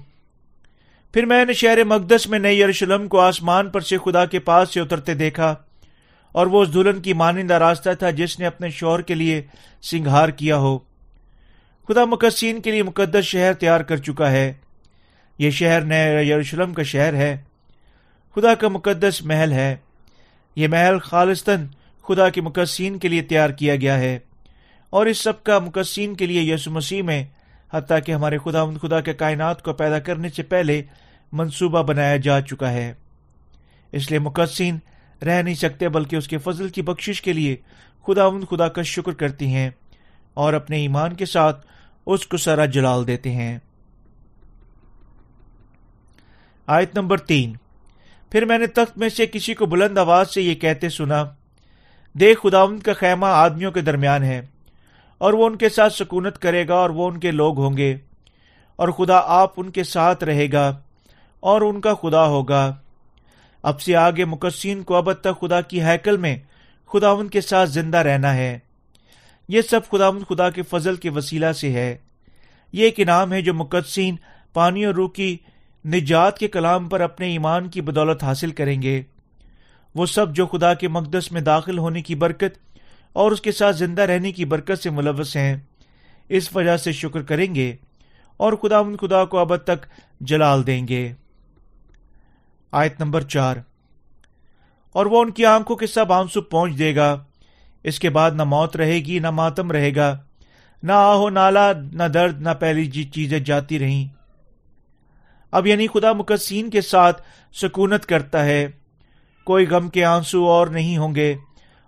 پھر 1.13 1.27
میں 1.27 1.45
نے 1.45 1.53
شہر 1.53 1.85
مقدس 1.85 2.27
میں 2.27 2.39
نئی 2.39 2.61
یروشلم 2.61 3.09
کو 3.09 3.21
آسمان 3.21 3.71
پر 3.71 3.81
سے 3.81 3.97
خدا 4.05 4.27
کے 4.27 4.39
پاس 4.39 4.75
سے 4.75 4.81
اترتے 4.81 5.15
دیکھا 5.15 5.55
اور 6.33 6.47
وہ 6.47 6.63
اس 6.63 6.75
دلہن 6.75 7.03
کی 7.03 7.13
مانندہ 7.13 7.55
راستہ 7.55 7.91
تھا 7.99 8.11
جس 8.11 8.39
نے 8.39 8.47
اپنے 8.47 8.71
شوہر 8.71 9.01
کے 9.01 9.15
لیے 9.15 9.43
سنگھار 9.83 10.29
کیا 10.29 10.57
ہو۔ 10.57 10.79
خدا 11.89 12.05
مقصین 12.05 12.61
کے 12.61 12.71
لیے 12.71 12.83
مقدس 12.83 13.25
شہر 13.25 13.53
تیار 13.53 13.81
کر 13.81 13.97
چکا 13.97 14.31
ہے۔ 14.31 14.53
یہ 15.39 15.51
شہر 15.51 15.81
نئے 15.81 16.25
یروشلم 16.25 16.75
کا 16.75 16.83
شہر 16.83 17.15
ہے۔ 17.15 17.37
خدا 18.39 18.55
کا 18.55 18.69
مقدس 18.69 19.23
محل 19.23 19.53
ہے۔ 19.53 19.77
یہ 20.57 20.69
محل 20.69 20.99
خالصتاً 20.99 21.67
خدا 22.09 22.29
کے 22.29 22.41
مقصین 22.41 22.99
کے 22.99 23.09
لیے 23.09 23.23
تیار 23.23 23.51
کیا 23.51 23.77
گیا 23.77 23.99
ہے۔ 23.99 24.19
اور 24.91 25.07
اس 25.07 25.19
سب 25.19 25.45
کا 25.45 25.59
مقصین 25.59 26.15
کے 26.15 26.27
لیے 26.27 26.55
یسو 26.55 26.71
مسیح 26.71 27.03
میں، 27.03 27.25
حتیٰ 27.73 27.99
کہ 28.07 28.13
ہمارے 28.13 28.39
خدا 28.39 28.61
ان 28.61 28.79
خدا 28.79 29.01
کے 29.01 29.15
کائنات 29.15 29.63
کو 29.63 29.73
پیدا 29.73 29.99
کرنے 29.99 30.29
سے 30.29 30.43
پہلے 30.43 30.83
منصوبہ 31.33 31.83
بنایا 31.83 32.17
جا 32.17 32.41
چکا 32.41 32.73
ہے۔ 32.73 32.95
اس 33.93 34.11
لیے 34.11 34.19
مقصین 34.19 34.79
رہ 35.25 35.43
نہیں 35.43 35.55
سکتے 35.55 35.89
بلکہ 35.89 36.17
اس 36.17 36.29
کے 36.29 36.39
فضل 36.39 36.69
کی 36.69 36.83
بخشش 36.83 37.23
کے 37.23 37.33
لیے 37.33 37.57
خدا 38.07 38.25
ان 38.25 38.45
خدا 38.45 38.69
کا 38.69 38.83
شکر 38.83 39.13
کرتی 39.13 39.47
ہیں 39.47 39.71
اور 40.35 40.53
اپنے 40.53 40.77
ایمان 40.77 41.15
کے 41.15 41.27
ساتھ 41.27 41.67
اس 42.07 42.27
کو 42.27 42.37
سرا 42.37 42.65
جلال 42.65 43.07
دیتے 43.07 43.33
ہیں۔ 43.33 43.59
آیت 46.67 46.99
نمبر 46.99 47.19
تین۔ 47.19 47.53
پھر 48.33 48.45
میں 48.45 48.59
نے 48.59 48.67
تخت 48.67 48.99
میں 48.99 49.09
سے 49.09 49.27
کسی 49.27 49.55
کو 49.55 49.67
بلند 49.67 49.99
آواز 49.99 50.35
سے 50.35 50.43
یہ 50.43 50.55
کہتے 50.55 50.89
سنا، 50.89 51.25
دیکھ 52.15 52.41
خداوند 52.43 52.81
کا 52.81 52.93
خیمہ 52.93 53.27
آدمیوں 53.27 53.73
کے 53.73 53.81
درمیان 53.81 54.23
ہے، 54.23 54.41
اور 55.21 55.33
وہ 55.33 55.47
ان 55.47 55.57
کے 55.57 55.69
ساتھ 55.69 55.95
سکونت 55.95 56.39
کرے 56.39 56.67
گا 56.69 56.75
اور 56.75 56.91
وہ 56.91 57.09
ان 57.09 57.19
کے 57.21 57.31
لوگ 57.31 57.59
ہوں 57.59 57.77
گے، 57.77 57.97
اور 58.79 58.89
خدا 58.89 59.21
آپ 59.35 59.53
ان 59.57 59.71
کے 59.71 59.85
ساتھ 59.85 60.25
رہے 60.25 60.51
گا 60.53 60.69
اور 61.43 61.61
ان 61.61 61.81
کا 61.81 61.95
خدا 61.95 62.27
ہوگا۔ 62.27 62.73
اب 63.65 63.81
سے 63.81 63.95
آگے 63.97 64.25
مقصین 64.25 64.83
کو 64.83 64.95
اب 64.95 65.13
تک 65.13 65.41
خدا 65.41 65.61
کی 65.61 65.83
ہیکل 65.83 66.17
میں 66.17 66.37
خدا 66.91 67.11
ان 67.11 67.29
کے 67.29 67.41
ساتھ 67.41 67.71
زندہ 67.71 67.99
رہنا 67.99 68.35
ہے۔ 68.35 68.59
یہ 69.49 69.63
سب 69.63 69.89
خدا 69.91 70.11
خدا 70.29 70.49
کے 70.51 70.63
فضل 70.63 70.97
کے 70.97 71.11
وسیلہ 71.11 71.53
سے 71.53 71.73
ہے۔ 71.73 71.97
یہ 72.73 72.85
ایک 72.85 72.95
انعام 72.99 73.33
ہے 73.33 73.41
جو 73.43 73.55
مقدسین، 73.55 74.17
پانی 74.55 74.85
اور 74.85 74.95
روح 74.95 75.11
کی 75.11 75.37
نجات 75.89 76.39
کے 76.39 76.49
کلام 76.49 76.89
پر 76.89 77.01
اپنے 77.01 77.27
ایمان 77.27 77.69
کی 77.69 77.81
بدولت 77.81 78.25
حاصل 78.25 78.51
کریں 78.51 78.83
گے۔ 78.83 79.03
وہ 79.95 80.07
سب 80.07 80.35
جو 80.35 80.47
خدا 80.47 80.75
کے 80.75 80.89
مقدس 80.89 81.33
میں 81.33 81.41
داخل 81.41 81.79
ہونے 81.79 82.03
کی 82.03 82.15
برکت 82.15 82.59
اور 83.13 83.33
اس 83.33 83.41
کے 83.41 83.53
ساتھ 83.53 83.77
زندہ 83.77 84.03
رہنے 84.03 84.33
کی 84.33 84.45
برکت 84.45 84.83
سے 84.83 84.91
ملوث 84.91 85.37
ہیں، 85.37 85.57
اس 86.29 86.57
وجہ 86.57 86.77
سے 86.77 86.93
شکر 86.93 87.23
کریں 87.23 87.55
گے 87.55 87.77
اور 88.37 88.53
خدا 88.53 88.79
ان 88.79 88.97
خدا 88.97 89.25
کو 89.25 89.39
اب 89.39 89.57
تک 89.57 89.87
جلال 90.21 90.67
دیں 90.67 90.89
گے۔ 90.89 91.13
آیت 92.73 93.01
نمبر 93.01 93.21
چار۔ 93.21 93.57
اور 94.93 95.07
وہ 95.07 95.23
ان 95.23 95.31
کی 95.31 95.47
آنکھوں 95.47 95.77
کے 95.77 95.87
سب 95.87 96.13
آنسو 96.13 96.43
پہنچ 96.43 96.79
دے 96.79 96.97
گا۔ 96.97 97.25
اس 97.85 97.99
کے 97.99 98.11
بعد 98.11 98.31
نہ 98.31 98.45
موت 98.45 98.77
رہے 98.77 98.97
گی، 98.97 99.19
نہ 99.19 99.31
ماتم 99.31 99.71
رہے 99.71 99.97
گا۔ 99.97 100.19
نہ 100.83 100.93
آہو 100.93 101.31
نالا، 101.31 101.73
نہ 101.93 102.03
درد، 102.03 102.41
نہ 102.41 102.49
پہلی 102.61 102.85
جی 102.85 103.05
چیزیں 103.05 103.39
جاتی 103.39 103.79
رہیں۔ 103.79 104.18
اب 105.53 105.67
یعنی 105.67 105.87
خدا 105.87 106.13
مقصین 106.13 106.71
کے 106.71 106.81
ساتھ 106.81 107.23
سکونت 107.55 108.07
کرتا 108.07 108.45
ہے۔ 108.45 108.67
کوئی 109.47 109.67
غم 109.67 109.89
کے 109.89 110.05
آنسو 110.05 110.45
اور 110.47 110.67
نہیں 110.67 110.97
ہوں 110.97 111.15
گے 111.15 111.35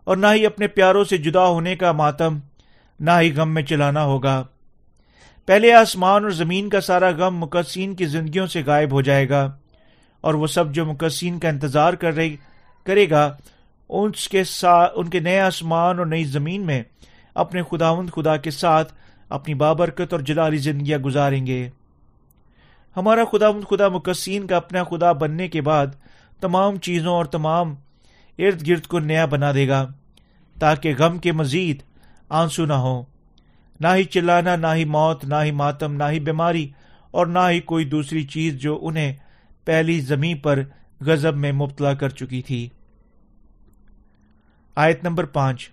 اور 0.07 0.17
نہ 0.17 0.27
ہی 0.35 0.47
اپنے 0.47 0.67
پیاروں 0.67 1.05
سے 1.05 1.17
جدا 1.19 1.47
ہونے 1.47 1.77
کا 1.77 1.93
ماتم، 1.93 2.39
نہ 3.01 3.11
ہی 3.21 3.33
غم 3.33 3.55
میں 3.55 3.63
چلانا 3.63 4.05
ہوگا۔ 4.05 4.43
پہلے 5.49 5.73
آسمان 5.73 6.23
اور 6.23 6.31
زمین 6.31 6.69
کا 6.69 6.81
سارا 6.81 7.11
غم 7.11 7.39
مقصین 7.39 7.95
کی 7.95 8.07
زندگیوں 8.07 8.47
سے 8.47 8.63
غائب 8.67 8.93
ہو 8.93 9.01
جائے 9.01 9.29
گا، 9.29 9.51
اور 10.21 10.35
وہ 10.35 10.47
سب 10.47 10.73
جو 10.73 10.85
مقصین 10.87 11.39
کا 11.39 11.49
انتظار 11.49 11.93
کر 11.93 12.15
رہے 12.15 12.37
کرے 12.87 13.09
گا 13.11 13.31
اس 13.91 14.29
کے 14.29 14.45
ساتھ 14.45 14.93
ان 14.97 15.09
کے 15.09 15.21
نئے 15.21 15.39
آسمان 15.41 15.99
اور 15.99 16.07
نئی 16.07 16.25
زمین 16.25 16.67
میں 16.67 16.83
اپنے 17.35 17.63
خداوند 17.71 18.11
خدا 18.11 18.37
کے 18.37 18.51
ساتھ 18.51 18.93
اپنی 19.29 19.55
بابرکت 19.55 20.13
اور 20.13 20.21
جلالی 20.21 20.57
زندگیاں 20.57 20.99
گزاریں 20.99 21.47
گے۔ 21.47 21.69
ہمارا 22.97 23.25
خدا 23.25 23.47
خدا 23.71 23.89
مقصین 23.89 24.47
کا 24.47 24.57
اپنا 24.57 24.85
خدا 24.85 25.13
بننے 25.13 25.49
کے 25.49 25.61
بعد 25.61 25.87
تمام 26.41 26.77
چیزوں 26.77 27.13
اور 27.13 27.25
تمام 27.25 27.75
ارد 28.39 28.69
گرد 28.69 28.87
کو 28.87 28.99
نیا 28.99 29.27
بنا 29.27 29.53
دے 29.53 29.69
گا، 29.69 29.87
تاکہ 30.59 30.95
غم 30.99 31.19
کے 31.19 31.33
مزید 31.33 31.83
آنسو 32.29 32.67
نہ 32.67 32.73
ہو 32.73 33.03
نہ 33.81 33.89
ہی 33.97 34.05
چلانا، 34.05 34.57
نہ 34.57 34.67
ہی 34.75 34.85
موت، 34.85 35.25
نہ 35.25 35.35
ہی 35.45 35.51
ماتم، 35.51 35.93
نہ 35.93 36.05
ہی 36.11 36.21
بیماری، 36.21 36.69
اور 37.11 37.27
نہ 37.27 37.39
ہی 37.51 37.61
کوئی 37.61 37.85
دوسری 37.85 38.23
چیز 38.23 38.55
جو 38.55 38.79
انہیں 38.83 39.13
پہلی 39.65 40.01
زمین 40.01 40.39
پر 40.39 40.63
غزب 41.01 41.37
میں 41.37 41.53
مبتلا 41.53 41.95
کر 41.95 42.09
چکی 42.09 42.43
تھی۔ 42.43 42.69
آیت 44.75 45.05
نمبر 45.05 45.25
پانچ۔ 45.25 45.71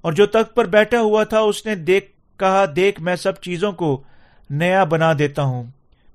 اور 0.00 0.12
جو 0.12 0.26
تخت 0.26 0.54
پر 0.54 0.64
بیٹھا 0.64 1.00
ہوا 1.00 1.24
تھا، 1.24 1.38
اس 1.38 1.66
نے 1.66 1.74
دیکھ، 1.74 2.38
کہا، 2.38 2.64
دیکھ، 2.76 3.00
میں 3.00 3.16
سب 3.16 3.36
چیزوں 3.36 3.72
کو 3.72 4.02
نیا 4.50 4.84
بنا 4.84 5.12
دیتا 5.18 5.42
ہوں۔ 5.42 5.64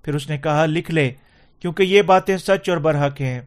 پھر 0.03 0.15
اس 0.15 0.29
نے 0.29 0.37
کہا، 0.37 0.65
لکھ 0.65 0.91
لے، 0.91 1.11
کیونکہ 1.59 1.83
یہ 1.83 2.01
باتیں 2.01 2.37
سچ 2.37 2.69
اور 2.69 2.77
برحق 2.77 3.21
ہیں۔ 3.21 3.41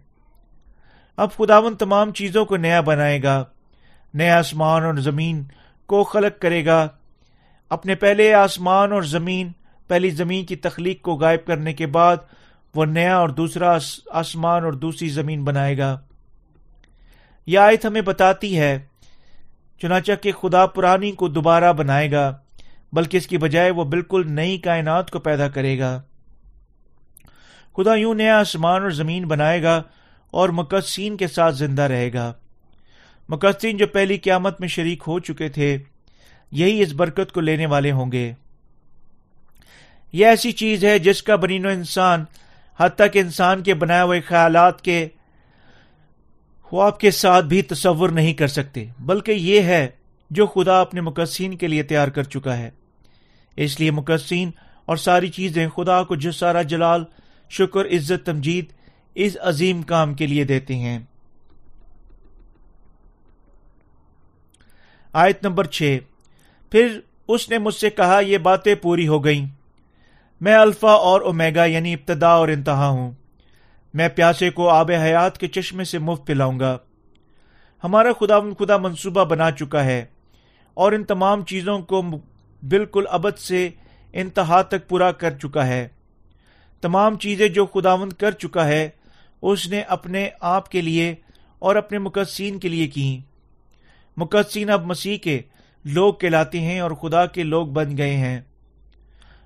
اب 1.16 1.32
خداون 1.36 1.76
تمام 1.76 2.12
چیزوں 2.12 2.44
کو 2.44 2.56
نیا 2.56 2.80
بنائے 2.80 3.22
گا 3.22 3.44
نیا 4.14 4.38
آسمان 4.38 4.84
اور 4.84 4.94
زمین 4.94 5.44
کو 5.86 6.04
خلق 6.04 6.42
کرے 6.42 6.66
گا۔ 6.66 6.88
اپنے 7.70 7.94
پہلے 7.94 8.34
آسمان 8.34 8.92
اور 8.92 9.02
زمین، 9.02 9.52
پہلی 9.88 10.10
زمین 10.10 10.44
کی 10.44 10.56
تخلیق 10.56 11.02
کو 11.02 11.14
غائب 11.14 11.46
کرنے 11.46 11.72
کے 11.72 11.86
بعد 11.86 12.16
وہ 12.74 12.84
نیا 12.84 13.16
اور 13.16 13.28
دوسرا 13.28 13.76
آسمان 14.10 14.64
اور 14.64 14.72
دوسری 14.72 15.08
زمین 15.08 15.44
بنائے 15.44 15.78
گا۔ 15.78 16.00
یہ 17.46 17.58
آیت 17.58 17.86
ہمیں 17.86 18.00
بتاتی 18.00 18.58
ہے، 18.58 18.78
چنانچہ 19.82 20.12
کہ 20.22 20.32
خدا 20.32 20.66
پرانی 20.66 21.12
کو 21.12 21.28
دوبارہ 21.28 21.72
بنائے 21.72 22.12
گا، 22.12 22.36
بلکہ 22.92 23.16
اس 23.16 23.26
کی 23.26 23.38
بجائے 23.38 23.70
وہ 23.70 23.84
بالکل 23.84 24.22
نئی 24.26 24.58
کائنات 24.58 25.10
کو 25.10 25.18
پیدا 25.18 25.48
کرے 25.48 25.78
گا۔ 25.78 26.02
خدا 27.76 27.94
یوں 27.94 28.14
نیا 28.14 28.38
آسمان 28.38 28.82
اور 28.82 28.90
زمین 28.90 29.24
بنائے 29.24 29.62
گا 29.62 29.82
اور 30.30 30.48
مقدسین 30.48 31.16
کے 31.16 31.26
ساتھ 31.26 31.54
زندہ 31.54 31.82
رہے 31.82 32.12
گا۔ 32.12 32.32
مقدسین 33.28 33.76
جو 33.76 33.86
پہلی 33.86 34.18
قیامت 34.18 34.60
میں 34.60 34.68
شریک 34.68 35.02
ہو 35.06 35.18
چکے 35.18 35.48
تھے، 35.48 35.78
یہی 36.52 36.82
اس 36.82 36.92
برکت 36.92 37.32
کو 37.32 37.40
لینے 37.40 37.66
والے 37.66 37.92
ہوں 37.92 38.12
گے۔ 38.12 38.32
یہ 40.12 40.26
ایسی 40.26 40.52
چیز 40.52 40.84
ہے 40.84 40.98
جس 40.98 41.22
کا 41.22 41.36
بنین 41.36 41.66
و 41.66 41.68
انسان 41.68 42.24
حد 42.78 42.90
تک 42.90 43.14
انسان 43.14 43.62
کے 43.62 43.74
بنائے 43.74 44.02
ہوئے 44.02 44.20
خیالات 44.20 44.82
کے 44.82 45.08
خواب 46.62 47.00
کے 47.00 47.10
ساتھ 47.10 47.46
بھی 47.46 47.62
تصور 47.62 48.08
نہیں 48.08 48.34
کر 48.34 48.48
سکتے، 48.48 48.84
بلکہ 48.98 49.32
یہ 49.32 49.60
ہے 49.60 49.88
جو 50.30 50.46
خدا 50.46 50.80
اپنے 50.80 51.00
مقصین 51.00 51.56
کے 51.56 51.68
لیے 51.68 51.82
تیار 51.82 52.08
کر 52.08 52.22
چکا 52.22 52.56
ہے۔ 52.56 52.70
اس 53.56 53.80
لیے 53.80 53.90
مقصین 53.90 54.50
اور 54.84 54.96
ساری 54.96 55.28
چیزیں 55.28 55.68
خدا 55.68 56.02
کو 56.02 56.16
جو 56.16 56.32
سارا 56.32 56.62
جلال 56.62 57.04
شکر، 57.48 57.84
عزت، 57.84 58.26
تمجید 58.26 58.64
اس 59.14 59.36
عظیم 59.40 59.82
کام 59.82 60.14
کے 60.14 60.26
لیے 60.26 60.44
دیتے 60.44 60.76
ہیں۔ 60.76 60.98
آیت 65.12 65.44
نمبر 65.44 65.64
چھ۔ 65.64 65.98
پھر 66.70 67.00
اس 67.28 67.50
نے 67.50 67.58
مجھ 67.58 67.74
سے 67.74 67.90
کہا، 67.90 68.20
یہ 68.20 68.38
باتیں 68.38 68.74
پوری 68.74 69.08
ہو 69.08 69.24
گئیں۔ 69.24 69.46
میں 70.40 70.54
الفا 70.54 70.90
اور 70.90 71.20
اومیگا 71.20 71.64
یعنی 71.64 71.94
ابتدا 71.94 72.28
اور 72.28 72.48
انتہا 72.48 72.88
ہوں۔ 72.88 73.10
میں 73.94 74.08
پیاسے 74.08 74.50
کو 74.50 74.68
آب 74.68 74.90
حیات 74.90 75.38
کے 75.38 75.48
چشمے 75.48 75.84
سے 75.84 75.98
مفت 75.98 76.26
پلاؤں 76.26 76.60
گا۔ 76.60 76.78
ہمارا 77.84 78.08
خدا 78.20 78.38
خدا 78.58 78.76
منصوبہ 78.76 79.24
بنا 79.24 79.50
چکا 79.50 79.84
ہے۔ 79.84 80.04
اور 80.74 80.92
ان 80.92 81.04
تمام 81.04 81.44
چیزوں 81.44 81.78
کو 81.78 82.02
بالکل 82.62 83.04
ابد 83.10 83.38
سے 83.38 83.68
انتہا 84.12 84.62
تک 84.62 84.88
پورا 84.88 85.12
کر 85.12 85.38
چکا 85.38 85.66
ہے۔ 85.66 85.88
تمام 86.86 87.18
چیزیں 87.18 87.48
جو 87.48 87.66
خداوند 87.66 88.12
کر 88.12 88.30
چکا 88.30 88.68
ہے، 88.68 88.88
اس 89.42 89.68
نے 89.68 89.80
اپنے 89.80 90.28
آپ 90.40 90.70
کے 90.70 90.80
لیے 90.80 91.14
اور 91.58 91.76
اپنے 91.76 91.98
مقدسین 91.98 92.58
کے 92.58 92.68
لیے 92.68 92.86
کی۔ 92.86 93.20
مقدسین 94.16 94.70
اب 94.70 94.86
مسیح 94.86 95.18
کے 95.18 95.40
لوگ 95.84 96.14
کہلاتے 96.14 96.60
ہیں 96.60 96.80
اور 96.80 96.90
خدا 96.90 97.26
کے 97.26 97.42
لوگ 97.42 97.66
بن 97.66 97.96
گئے 97.96 98.16
ہیں۔ 98.16 98.40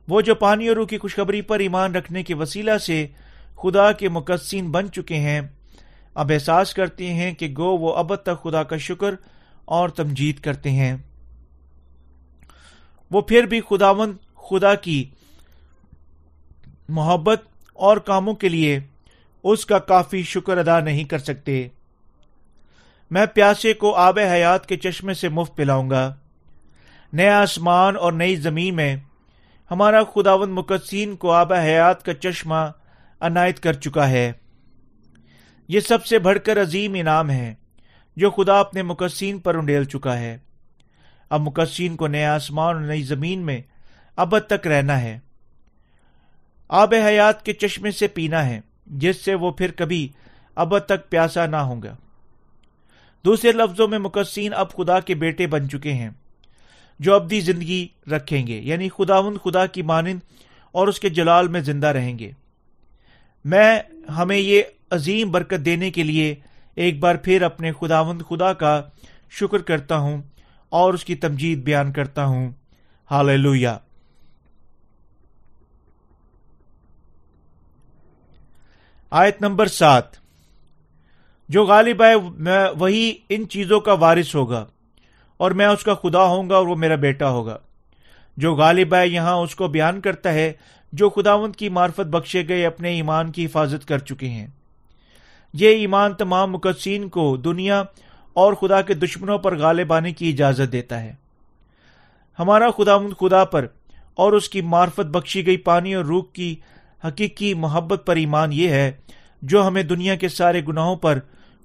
وہ 0.09 0.20
جو 0.20 0.35
پانی 0.35 0.68
اور 0.68 0.76
روح 0.76 0.87
کی 0.87 0.99
خوشخبری 0.99 1.42
پر 1.42 1.59
ایمان 1.59 1.94
رکھنے 1.94 2.23
کے 2.23 2.35
وسیلہ 2.35 2.78
سے 2.78 3.06
خدا 3.62 3.92
کے 3.92 4.09
مقدسین 4.09 4.70
بن 4.70 4.92
چکے 4.92 5.16
ہیں، 5.16 5.40
اب 6.14 6.32
احساس 6.35 6.75
کرتے 6.75 7.12
ہیں 7.14 7.32
کہ 7.32 7.49
گو 7.56 7.76
وہ 7.76 7.94
اب 7.94 8.14
تک 8.14 8.42
خدا 8.42 8.62
کا 8.62 8.76
شکر 8.76 9.14
اور 9.64 9.88
تمجید 9.88 10.40
کرتے 10.40 10.70
ہیں۔ 10.70 10.97
وہ 13.11 13.20
پھر 13.20 13.42
بھی 13.42 13.61
خداوند 13.61 14.12
خدا 14.50 14.75
کی 14.75 15.04
محبت 16.90 17.42
اور 17.73 17.97
کاموں 17.97 18.35
کے 18.35 18.49
لیے 18.49 18.80
اس 19.44 19.66
کا 19.66 19.78
کافی 19.78 20.23
شکر 20.23 20.59
ادا 20.59 20.80
نہیں 20.80 21.04
کر 21.04 21.18
سکتے۔ 21.18 21.68
میں 23.11 23.26
پیاسے 23.26 23.73
کو 23.73 23.94
آب 23.94 24.18
حیات 24.18 24.66
کے 24.66 24.76
چشمے 24.76 25.14
سے 25.14 25.28
مفت 25.28 25.56
پلاؤں 25.56 25.90
گا۔ 25.90 26.14
نیا 27.12 27.40
آسمان 27.40 27.97
اور 27.97 28.12
نئی 28.12 28.37
زمین 28.37 28.76
میں 28.76 28.97
ہمارا 29.70 30.04
خداون 30.04 30.50
مقدسین 30.50 31.16
کو 31.16 31.32
آب 31.32 31.52
حیات 31.52 32.04
کا 32.04 32.14
چشمہ 32.14 32.73
عنایت 33.20 33.61
کر 33.61 33.73
چکا 33.73 34.09
ہے۔ 34.09 34.32
یہ 35.68 35.80
سب 35.80 36.06
سے 36.06 36.18
بڑھ 36.18 36.38
کر 36.44 36.62
عظیم 36.62 36.94
انعام 36.94 37.30
ہے 37.30 37.54
جو 38.16 38.30
خدا 38.30 38.61
اپنے 38.61 38.82
مقدسین 38.82 39.38
پر 39.38 39.54
انڈیل 39.54 39.85
چکا 39.85 40.18
ہے۔ 40.18 40.38
اب 41.30 41.40
مقدسین 41.40 41.97
کو 41.97 42.06
نیا 42.06 42.35
آسمان 42.35 42.76
اور 42.76 42.85
نئی 42.85 43.02
زمین 43.02 43.40
میں 43.40 43.62
ابد 44.16 44.47
تک 44.49 44.66
رہنا 44.66 45.00
ہے۔ 45.00 45.18
آب 46.73 46.95
حیات 47.07 47.45
کے 47.45 47.53
چشمے 47.53 47.91
سے 47.91 48.07
پینا 48.07 48.47
ہے، 48.47 48.61
جس 48.87 49.17
سے 49.17 49.35
وہ 49.35 49.50
پھر 49.50 49.71
کبھی 49.71 50.09
ابد 50.55 50.87
تک 50.87 51.11
پیاسا 51.11 51.47
نہ 51.47 51.57
ہوں 51.57 51.83
گا۔ 51.83 51.97
دوسرے 53.25 53.53
لفظوں 53.53 53.89
میں 53.89 53.99
مقدسین 53.99 54.55
اب 54.55 54.73
خدا 54.73 55.00
کے 55.00 55.15
بیٹے 55.15 55.47
بن 55.47 55.69
چکے 55.69 55.93
ہیں، 55.93 56.11
جو 57.00 57.15
ابدی 57.15 57.41
زندگی 57.41 57.89
رکھیں 58.12 58.47
گے 58.47 58.61
یعنی 58.61 58.89
خداوند 58.89 59.37
خدا 59.45 59.67
کی 59.67 59.83
مانند 59.83 60.21
اور 60.73 60.89
اس 60.89 61.00
کے 61.00 61.09
جلال 61.09 61.49
میں 61.49 61.61
زندہ 61.61 61.87
رہیں 61.87 62.19
گے۔ 62.19 62.31
میں 63.45 63.81
ہمیں 64.19 64.39
یہ 64.39 64.62
عظیم 64.91 65.31
برکت 65.31 65.65
دینے 65.65 65.91
کے 65.91 66.03
لیے 66.03 66.35
ایک 66.75 66.99
بار 66.99 67.15
پھر 67.15 67.43
اپنے 67.43 67.73
خداوند 67.73 68.23
خدا 68.29 68.53
کا 68.53 68.83
شکر 69.31 69.59
کرتا 69.59 69.97
ہوں 69.97 70.23
اور 70.69 70.95
اس 70.95 71.05
کی 71.05 71.15
تمجید 71.15 71.59
بیان 71.59 71.93
کرتا 71.93 72.25
ہوں۔ 72.25 72.50
ہال 73.11 73.29
آیت 79.12 79.40
نمبر 79.43 79.67
سات۔ 79.67 80.05
جو 81.49 81.64
غالب 81.64 82.02
ہے 82.02 82.14
وہی 82.79 83.12
ان 83.29 83.49
چیزوں 83.49 83.81
کا 83.81 83.93
وارث 83.93 84.35
ہوگا، 84.35 84.64
اور 85.37 85.50
میں 85.50 85.67
اس 85.67 85.83
کا 85.83 85.95
خدا 85.95 86.23
ہوں 86.25 86.50
گا 86.50 86.57
اور 86.57 86.67
وہ 86.67 86.76
میرا 86.76 86.95
بیٹا 86.95 87.31
ہوگا۔ 87.31 87.57
جو 88.37 88.55
غالب 88.55 88.95
ہے، 88.95 89.09
یہاں 89.09 89.35
اس 89.35 89.55
کو 89.55 89.69
بیان 89.69 90.00
کرتا 90.00 90.33
ہے، 90.33 90.52
جو 90.93 91.09
خداوند 91.11 91.57
کی 91.57 91.69
معرفت 91.69 92.09
بخشے 92.09 92.47
گئے، 92.49 92.67
اپنے 92.67 92.90
ایمان 92.90 93.33
کی 93.33 93.47
حفاظت 93.47 93.88
کر 93.88 93.99
چکے 93.99 94.29
ہیں۔ 94.29 94.47
یہ 95.55 95.69
ایمان 95.69 96.14
تمام 96.14 96.52
مقدسین 96.52 97.09
کو 97.09 97.37
دنیا 97.37 97.83
اور 98.37 98.52
خدا 98.52 98.83
کے 98.83 98.95
دشمنوں 98.95 99.38
پر 99.38 99.59
غالب 99.59 99.93
آنے 99.93 100.12
کی 100.12 100.31
اجازت 100.31 100.73
دیتا 100.73 101.00
ہے۔ 101.02 101.12
ہمارا 102.38 102.71
خداوند 102.71 103.12
خدا 103.21 103.45
پر 103.45 103.67
اور 104.14 104.33
اس 104.33 104.49
کی 104.49 104.61
معرفت 104.61 105.11
بخشی 105.11 105.47
گئی 105.47 105.57
پانی 105.57 105.95
اور 105.95 106.05
روح 106.05 106.23
کی 106.33 106.55
حقیقی 107.04 107.54
محبت 107.54 108.02
پر 108.07 108.16
ایمان 108.16 108.52
یہ 108.52 108.69
ہے 108.69 108.92
جو 109.42 109.66
ہمیں 109.66 109.83
دنیا 109.83 110.14
کے 110.14 110.28
سارے 110.28 110.61
گناہوں 110.69 110.97
پر، 110.97 111.19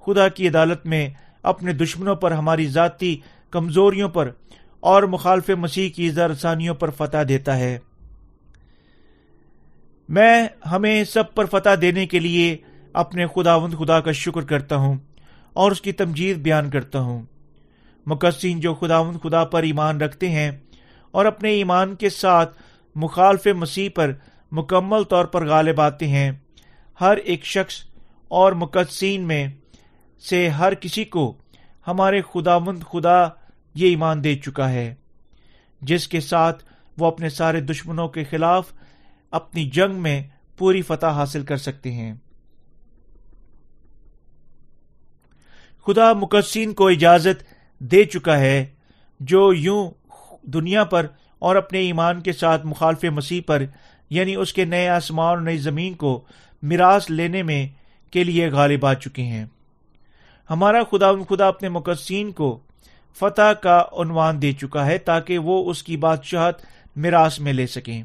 خدا 0.06 0.28
کی 0.28 0.48
عدالت 0.48 0.86
میں، 0.86 1.10
اپنے 1.44 1.74
دشمنوں 1.74 2.16
پر، 2.16 2.32
ہماری 2.32 2.68
ذاتی 2.68 3.18
کمزوریوں 3.52 4.10
پر 4.10 4.32
اور 4.80 5.04
مخالف 5.04 5.50
مسیح 5.50 5.90
کی 5.90 6.10
زرسانیوں 6.10 6.76
پر 6.76 6.90
فتح 6.90 7.18
دیتا 7.30 7.58
ہے۔ 7.58 7.80
میں 10.10 10.48
ہمیں 10.72 11.04
سب 11.04 11.34
پر 11.34 11.46
فتح 11.46 11.70
دینے 11.82 12.08
کے 12.08 12.20
لیے 12.20 12.58
اپنے 12.94 13.26
خداوند 13.28 13.74
خدا 13.74 14.00
کا 14.00 14.12
شکر 14.12 14.42
کرتا 14.42 14.76
ہوں 14.76 14.98
اور 15.54 15.72
اس 15.72 15.82
کی 15.82 15.92
تمجید 15.92 16.38
بیان 16.38 16.70
کرتا 16.70 17.00
ہوں۔ 17.00 17.24
مقصین 18.06 18.60
جو 18.60 18.74
خداوند 18.74 19.18
خدا 19.24 19.44
پر 19.44 19.64
ایمان 19.64 20.02
رکھتے 20.02 20.30
ہیں 20.30 20.52
اور 21.12 21.26
اپنے 21.26 21.50
ایمان 21.50 21.96
کے 21.96 22.10
ساتھ 22.10 22.58
مخالف 22.96 23.48
مسیح 23.48 23.90
پر 23.96 24.14
مکمل 24.52 25.04
طور 25.04 25.26
پر 25.26 25.48
غالب 25.48 25.82
آتے 25.82 26.08
ہیں۔ 26.08 26.32
ہر 27.02 27.18
ایک 27.18 27.46
شخص 27.46 27.84
اور 28.28 28.52
مقدسین 28.52 29.22
میں 29.22 29.48
سے 30.30 30.50
ہر 30.50 30.74
کسی 30.74 31.04
کو 31.04 31.38
ہمارے 31.88 32.22
خدا 32.22 32.58
مند 32.58 32.84
خدا 32.84 33.24
یہ 33.76 33.88
ایمان 33.88 34.24
دے 34.24 34.36
چکا 34.36 34.70
ہے، 34.70 34.96
جس 35.82 36.08
کے 36.08 36.20
ساتھ 36.20 36.64
وہ 36.98 37.06
اپنے 37.06 37.30
سارے 37.30 37.62
دشمنوں 37.62 38.08
کے 38.08 38.24
خلاف 38.24 38.74
اپنی 39.32 39.70
جنگ 39.70 39.96
میں 39.96 40.22
پوری 40.58 40.82
فتح 40.82 41.06
حاصل 41.06 41.44
کر 41.44 41.58
سکتے 41.58 41.92
ہیں۔ 41.92 42.14
خدا 45.86 46.14
مقدسین 46.14 46.74
کو 46.74 46.88
اجازت 46.88 47.44
دے 47.80 48.04
چکا 48.04 48.40
ہے 48.40 48.66
جو 49.20 49.54
یوں 49.54 49.92
دنیا 50.44 50.84
پر 50.84 51.08
اور 51.40 51.56
اپنے 51.56 51.80
ایمان 51.80 52.22
کے 52.22 52.34
ساتھ 52.34 52.66
مخالف 52.66 53.04
مسیح 53.04 53.42
پر 53.46 53.64
یعنی 54.10 54.36
اس 54.36 54.54
کے 54.54 54.66
نئے 54.66 54.90
آسمان 54.90 55.28
اور 55.28 55.38
نئی 55.38 55.58
زمین 55.58 55.94
کو 55.94 56.24
میراث 56.64 57.10
لینے 57.10 57.44
میں 57.44 57.68
کے 58.12 58.24
لیے 58.24 58.50
غالب 58.50 58.86
آ 58.86 58.94
چکے 58.94 59.22
ہیں۔ 59.22 59.46
ہمارا 60.50 60.84
خدا 60.92 61.12
خدا 61.30 61.48
اپنے 61.48 61.70
مقدسین 61.70 62.32
کو 62.32 62.60
فتح 63.16 63.54
کا 63.62 63.84
عنوان 63.92 64.42
دے 64.42 64.52
چکا 64.52 64.86
ہے 64.86 64.98
تاکہ 64.98 65.38
وہ 65.38 65.70
اس 65.70 65.84
کی 65.84 65.98
بادشاہت 65.98 66.62
میراث 66.96 67.40
میں 67.40 67.54
لے 67.54 67.68
سکیں۔ 67.68 68.04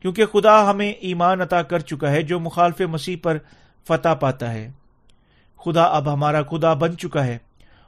کیونکہ 0.00 0.26
خدا 0.26 0.70
ہمیں 0.70 0.90
ایمان 0.90 1.40
عطا 1.40 1.62
کر 1.62 1.78
چکا 1.78 2.10
ہے 2.10 2.22
جو 2.22 2.40
مخالف 2.40 2.80
مسیح 2.80 3.16
پر 3.22 3.38
فتح 3.88 4.08
پاتا 4.08 4.52
ہے۔ 4.52 4.70
خدا 5.64 5.84
اب 5.84 6.12
ہمارا 6.12 6.42
خدا 6.42 6.74
بن 6.74 6.96
چکا 6.96 7.26
ہے 7.26 7.38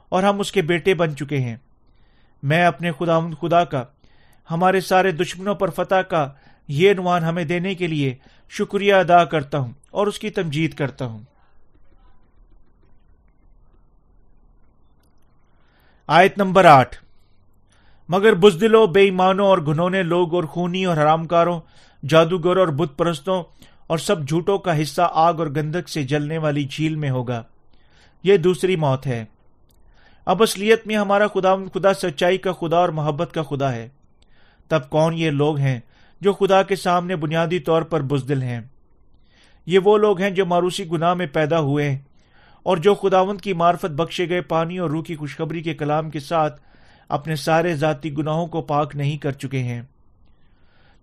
اور 0.09 0.23
ہم 0.23 0.39
اس 0.39 0.51
کے 0.51 0.61
بیٹے 0.61 0.93
بن 0.93 1.15
چکے 1.15 1.37
ہیں۔ 1.37 1.55
میں 2.43 2.65
اپنے 2.65 2.91
خدا 2.91 3.19
خدا 3.41 3.63
کا، 3.63 3.83
ہمارے 4.51 4.81
سارے 4.81 5.11
دشمنوں 5.11 5.55
پر 5.55 5.69
فتح 5.69 5.95
کا 5.95 6.29
یہ 6.67 6.91
عنوان 6.91 7.23
ہمیں 7.23 7.43
دینے 7.43 7.75
کے 7.75 7.87
لیے 7.87 8.15
شکریہ 8.49 8.93
ادا 8.93 9.25
کرتا 9.25 9.57
ہوں 9.57 9.71
اور 9.91 10.07
اس 10.07 10.19
کی 10.19 10.29
تمجید 10.29 10.73
کرتا 10.73 11.05
ہوں۔ 11.05 11.19
آیت 16.07 16.37
نمبر 16.37 16.65
آٹھ۔ 16.65 16.97
مگر 18.09 18.33
بزدلوں، 18.33 18.87
بے 18.87 19.01
ایمانوں 19.01 19.47
اور 19.47 19.57
گھنونے 19.57 20.03
لوگ 20.03 20.35
اور 20.35 20.43
خونی 20.43 20.85
اور 20.85 20.97
حرام 20.97 21.27
کاروں 21.27 21.59
جادوگروں 22.09 22.59
اور 22.59 22.67
بت 22.67 22.97
پرستوں 22.97 23.43
اور 23.87 23.97
سب 23.97 24.27
جھوٹوں 24.27 24.57
کا 24.57 24.81
حصہ 24.81 25.01
آگ 25.11 25.33
اور 25.33 25.47
گندک 25.47 25.89
سے 25.89 26.03
جلنے 26.03 26.37
والی 26.37 26.63
جھیل 26.63 26.95
میں 26.95 27.09
ہوگا۔ 27.09 27.43
یہ 28.23 28.37
دوسری 28.37 28.75
موت 28.75 29.07
ہے۔ 29.07 29.25
اب 30.25 30.43
اصلیت 30.43 30.87
میں 30.87 30.95
ہمارا 30.95 31.27
خدا 31.27 31.55
خدا 31.73 31.93
سچائی 31.93 32.37
کا 32.37 32.51
خدا 32.51 32.77
اور 32.77 32.89
محبت 32.89 33.33
کا 33.33 33.43
خدا 33.43 33.73
ہے۔ 33.73 33.89
تب 34.67 34.89
کون 34.89 35.13
یہ 35.13 35.31
لوگ 35.31 35.57
ہیں 35.57 35.79
جو 36.25 36.33
خدا 36.33 36.63
کے 36.63 36.75
سامنے 36.75 37.15
بنیادی 37.15 37.59
طور 37.59 37.81
پر 37.81 38.01
بزدل 38.01 38.41
ہیں۔ 38.41 38.61
یہ 39.65 39.79
وہ 39.79 39.97
لوگ 39.97 40.21
ہیں 40.21 40.29
جو 40.29 40.45
ماروسی 40.45 40.89
گناہ 40.91 41.13
میں 41.13 41.25
پیدا 41.25 41.59
ہوئے 41.59 41.89
ہیں 41.89 41.97
اور 42.63 42.77
جو 42.77 42.95
خداوند 42.95 43.41
کی 43.41 43.53
معرفت 43.53 43.85
بخشے 43.85 44.29
گئے 44.29 44.41
پانی 44.41 44.77
اور 44.77 44.89
روح 44.89 45.03
کی 45.03 45.15
خوشخبری 45.15 45.61
کے 45.61 45.73
کلام 45.73 46.09
کے 46.09 46.19
ساتھ 46.19 46.61
اپنے 47.09 47.35
سارے 47.35 47.75
ذاتی 47.75 48.17
گناہوں 48.17 48.47
کو 48.47 48.61
پاک 48.61 48.95
نہیں 48.95 49.17
کر 49.17 49.31
چکے 49.31 49.59
ہیں۔ 49.59 49.81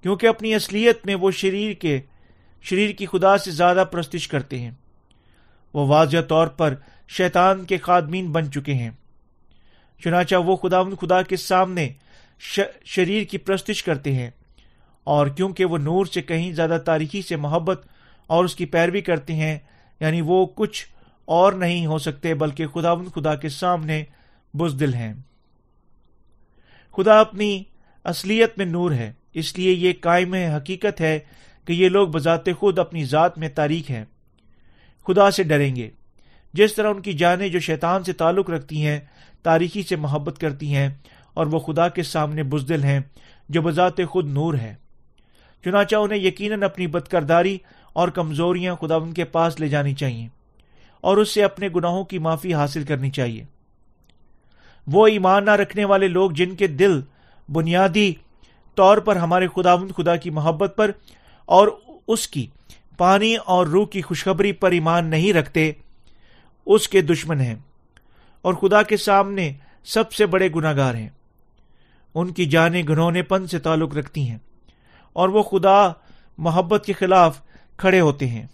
کیونکہ 0.02 0.26
اپنی 0.26 0.54
اصلیت 0.54 1.06
میں 1.06 1.14
وہ 1.14 1.30
شریر 1.30 1.72
کے، 1.72 2.00
شریر 2.62 2.90
کی 2.90 3.06
خدا 3.06 3.38
سے 3.38 3.50
زیادہ 3.50 3.84
پرستش 3.92 4.28
کرتے 4.28 4.58
ہیں۔ 4.58 4.70
وہ 5.74 5.86
واضح 5.86 6.20
طور 6.28 6.46
پر 6.46 6.74
شیطان 7.08 7.64
کے 7.64 7.78
خادمین 7.78 8.32
بن 8.32 8.52
چکے 8.52 8.74
ہیں۔ 8.74 8.90
چنانچہ 10.04 10.34
وہ 10.34 10.56
خدا 10.56 10.82
خدا 10.82 11.22
کے 11.22 11.36
سامنے 11.36 11.92
شریر 12.84 13.24
کی 13.24 13.38
پرستش 13.38 13.82
کرتے 13.82 14.12
ہیں۔ 14.12 14.30
اور 15.04 15.26
کیونکہ 15.26 15.64
وہ 15.64 15.78
نور 15.78 16.06
سے 16.06 16.23
کہیں 16.23 16.52
زیادہ 16.52 16.78
تاریخی 16.85 17.23
سے 17.23 17.37
محبت 17.37 17.87
اور 18.26 18.44
اس 18.44 18.56
کی 18.56 18.66
پیروی 18.66 19.00
کرتے 19.00 19.35
ہیں 19.35 19.59
یعنی 20.00 20.21
وہ 20.21 20.47
کچھ 20.47 20.87
اور 21.25 21.52
نہیں 21.52 21.87
ہو 21.87 21.99
سکتے 21.99 22.35
بلکہ 22.35 22.66
خدا 22.66 22.94
خدا 22.94 23.35
کے 23.35 23.49
سامنے 23.49 24.04
بزدل 24.54 24.94
ہیں۔ 24.94 25.14
خدا 26.97 27.21
اپنی 27.21 27.62
اصلیت 28.04 28.59
میں 28.59 28.66
نور 28.66 28.90
ہے، 28.90 29.12
اس 29.35 29.59
لیے 29.59 29.73
یہ 29.73 29.92
قائم 30.00 30.35
حقیقت 30.35 31.00
ہے 31.00 31.18
کہ 31.64 31.73
یہ 31.73 31.88
لوگ 31.88 32.09
بذات 32.09 32.44
خود 32.59 32.78
اپنی 32.78 33.04
ذات 33.04 33.38
میں 33.38 33.49
تاریخ 33.49 33.90
ہیں۔ 33.90 34.04
خدا 35.06 35.30
سے 35.30 35.42
ڈریں 35.42 35.76
گے۔ 35.76 35.90
جس 36.52 36.75
طرح 36.75 36.90
ان 36.90 37.02
کی 37.02 37.12
جانیں 37.12 37.49
جو 37.49 37.61
شیطان 37.61 38.04
سے 38.04 38.12
تعلق 38.12 38.50
رکھتی 38.50 38.87
ہیں، 38.87 39.00
تاریخی 39.42 39.82
سے 39.82 39.97
محبت 39.97 40.38
کرتی 40.38 40.75
ہیں 40.75 40.88
اور 41.35 41.47
وہ 41.47 41.59
خدا 41.59 41.88
کے 41.88 42.02
سامنے 42.02 42.42
بزدل 42.42 42.85
ہیں، 42.85 43.00
جو 43.49 43.62
بذات 43.62 43.97
خود 44.09 44.26
نور 44.26 44.54
ہے۔ 44.54 44.81
چنانچہ 45.64 45.97
انہیں 45.97 46.19
یقیناً 46.19 46.62
اپنی 46.62 46.87
بدکرداری 46.87 47.59
اور 47.92 48.09
کمزوریاں 48.09 48.76
خدا 48.76 48.95
ان 48.95 49.12
کے 49.12 49.25
پاس 49.25 49.61
لے 49.61 49.69
جانی 49.69 49.95
چاہیے 49.95 50.28
اور 51.00 51.16
اس 51.16 51.35
سے 51.35 51.45
اپنے 51.45 51.69
گناہوں 51.76 52.04
کی 52.04 52.19
معافی 52.19 52.54
حاصل 52.54 52.85
کرنی 52.85 53.11
چاہیے۔ 53.11 53.45
وہ 54.87 55.07
ایمان 55.07 55.45
نہ 55.45 55.50
رکھنے 55.50 55.85
والے 55.85 56.09
لوگ 56.09 56.31
جن 56.31 56.57
کے 56.57 56.66
دل 56.66 57.00
بنیادی 57.49 58.12
طور 58.75 58.99
پر 58.99 59.16
ہمارے 59.16 59.47
خدا 59.49 59.76
خدا 59.76 60.16
کی 60.16 60.31
محبت 60.31 60.73
پر 60.76 60.90
اور 61.45 61.69
اس 62.09 62.28
کی 62.28 62.47
پانی 62.97 63.37
اور 63.37 63.66
روح 63.66 63.87
کی 63.87 64.02
خوشخبری 64.02 64.52
پر 64.52 64.71
ایمان 64.71 65.07
نہیں 65.07 65.33
رکھتے، 65.33 65.73
اس 66.66 66.88
کے 66.88 67.02
دشمن 67.02 67.40
ہیں 67.40 67.54
اور 68.42 68.54
خدا 68.54 68.83
کے 68.83 68.97
سامنے 68.97 69.52
سب 69.85 70.12
سے 70.12 70.26
بڑے 70.26 70.49
گناگار 70.57 70.95
ہیں۔ 70.95 71.09
ان 72.14 72.33
کی 72.33 72.47
جانیں 72.47 72.83
گنونے 72.83 73.23
پن 73.23 73.47
سے 73.47 73.59
تعلق 73.59 73.95
رکھتی 73.95 74.31
ہیں۔ 74.31 74.38
اور 75.12 75.28
وہ 75.28 75.42
خدا 75.42 75.88
محبت 76.38 76.85
کے 76.87 76.92
خلاف 76.92 77.40
کھڑے 77.77 78.01
ہوتے 78.01 78.27
ہیں۔ 78.27 78.46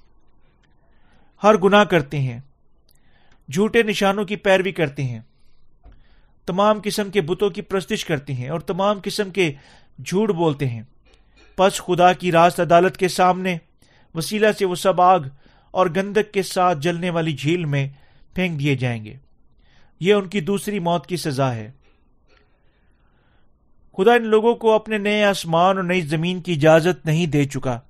ہر 1.42 1.57
گناہ 1.57 1.85
کرتے 1.85 2.18
ہیں۔ 2.18 2.40
جھوٹے 3.53 3.83
نشانوں 3.83 4.25
کی 4.25 4.37
پیروی 4.37 4.73
کرتے 4.73 5.05
ہیں۔ 5.05 5.21
تمام 6.47 6.79
قسم 6.85 7.11
کے 7.11 7.21
بتوں 7.21 7.51
کی 7.51 7.62
پرستش 7.62 8.05
کرتے 8.05 8.33
ہیں 8.33 8.49
اور 8.49 8.61
تمام 8.61 8.99
قسم 9.03 9.31
کے 9.31 9.53
جھوٹ 10.07 10.31
بولتے 10.31 10.68
ہیں۔ 10.68 10.83
پس 11.57 11.81
خدا 11.81 12.12
کی 12.12 12.33
راست 12.33 12.61
عدالت 12.61 12.97
کے 12.97 13.09
سامنے، 13.09 13.59
وسیلہ 14.14 14.47
سے 14.59 14.64
وہ 14.64 14.75
سب 14.75 15.01
آگ 15.01 15.21
اور 15.71 15.87
گندک 15.97 16.33
کے 16.33 16.42
ساتھ 16.42 16.79
جلنے 16.79 17.11
والی 17.11 17.33
جھیل 17.33 17.64
میں 17.64 17.88
پھینک 18.35 18.61
دیے 18.61 18.75
جائیں 18.75 19.05
گے۔ 19.05 19.14
یہ 20.01 20.14
ان 20.14 20.29
کی 20.29 20.40
دوسری 20.40 20.79
موت 20.79 21.07
کی 21.07 21.16
سزا 21.16 21.55
ہے۔ 21.55 21.71
خدا 23.98 24.14
ان 24.14 24.26
لوگوں 24.26 24.54
کو 24.54 24.72
اپنے 24.72 24.98
نئے 24.98 25.24
آسمان 25.24 25.76
اور 25.76 25.84
نئی 25.84 26.00
زمین 26.00 26.40
کی 26.40 26.52
اجازت 26.52 27.06
نہیں 27.06 27.26
دے 27.26 27.44
چکا، 27.44 27.80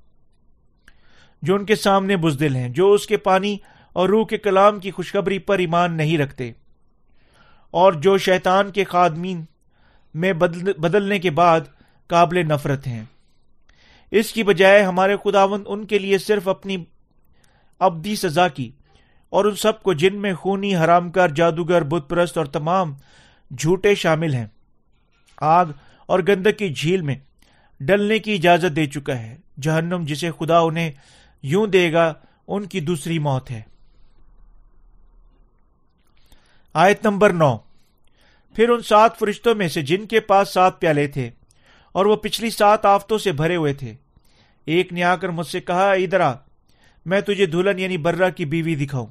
جو 1.42 1.54
ان 1.54 1.64
کے 1.64 1.76
سامنے 1.76 2.16
بزدل 2.16 2.56
ہیں، 2.56 2.68
جو 2.68 2.92
اس 2.92 3.06
کے 3.06 3.16
پانی 3.16 3.58
اور 3.92 4.08
روح 4.08 4.26
کے 4.26 4.38
کلام 4.38 4.80
کی 4.80 4.90
خوشخبری 4.90 5.38
پر 5.38 5.58
ایمان 5.58 5.96
نہیں 5.96 6.18
رکھتے۔ 6.18 6.52
اور 7.70 7.92
جو 7.92 8.18
شیطان 8.18 8.70
کے 8.70 8.84
خادمین 8.84 9.44
میں 10.14 10.32
بدلنے 10.78 11.18
کے 11.18 11.30
بعد 11.30 11.60
قابل 12.06 12.48
نفرت 12.48 12.86
ہیں۔ 12.86 13.04
اس 14.10 14.32
کی 14.32 14.42
بجائے 14.42 14.82
ہمارے 14.82 15.16
خداوند 15.24 15.64
ان 15.66 15.86
کے 15.86 15.98
لیے 15.98 16.18
صرف 16.18 16.48
اپنی 16.48 16.76
ابدی 17.78 18.16
سزا 18.16 18.48
کی 18.48 18.70
اور 19.28 19.44
ان 19.44 19.54
سب 19.54 19.82
کو 19.82 19.92
جن 19.92 20.16
میں 20.16 20.34
خونی، 20.34 20.76
حرام 20.76 21.10
کار، 21.10 21.28
جادوگر، 21.28 21.82
بت 21.82 22.10
پرست 22.10 22.38
اور 22.38 22.46
تمام 22.46 22.94
جھوٹے 23.58 23.94
شامل 23.94 24.34
ہیں۔ 24.34 24.46
آگ 25.36 25.66
اور 26.08 26.20
گندک 26.28 26.58
کی 26.58 26.74
جھیل 26.74 27.02
میں 27.02 27.14
ڈلنے 27.80 28.18
کی 28.18 28.34
اجازت 28.34 28.76
دے 28.76 28.86
چکا 28.86 29.18
ہے۔ 29.18 29.36
جہنم 29.62 30.04
جسے 30.06 30.30
خدا 30.38 30.58
انہیں 30.58 30.92
یوں 31.42 31.66
دے 31.66 31.92
گا، 31.92 32.14
ان 32.48 32.66
کی 32.66 32.80
دوسری 32.80 33.18
موت 33.18 33.50
ہے۔ 33.50 33.60
آیت 36.74 37.06
نمبر 37.06 37.30
نو۔ 37.30 37.56
پھر 38.54 38.68
ان 38.68 38.82
سات 38.82 39.18
فرشتوں 39.18 39.54
میں 39.54 39.68
سے 39.68 39.82
جن 39.82 40.06
کے 40.06 40.20
پاس 40.20 40.48
سات 40.48 40.80
پیالے 40.80 41.06
تھے 41.06 41.30
اور 41.92 42.06
وہ 42.06 42.16
پچھلی 42.16 42.50
سات 42.50 42.86
آفتوں 42.86 43.18
سے 43.18 43.32
بھرے 43.32 43.56
ہوئے 43.56 43.72
تھے، 43.72 43.94
ایک 44.64 44.92
نے 44.92 45.02
آ 45.02 45.16
کر 45.16 45.28
مجھ 45.28 45.46
سے 45.46 45.60
کہا، 45.60 45.92
ادھر 45.92 46.20
آ، 46.20 46.32
میں 47.06 47.20
تجھے 47.20 47.46
دلہن 47.46 47.78
یعنی 47.78 47.96
برا 47.96 48.28
کی 48.28 48.44
بیوی 48.44 48.74
دکھاؤں۔ 48.74 49.06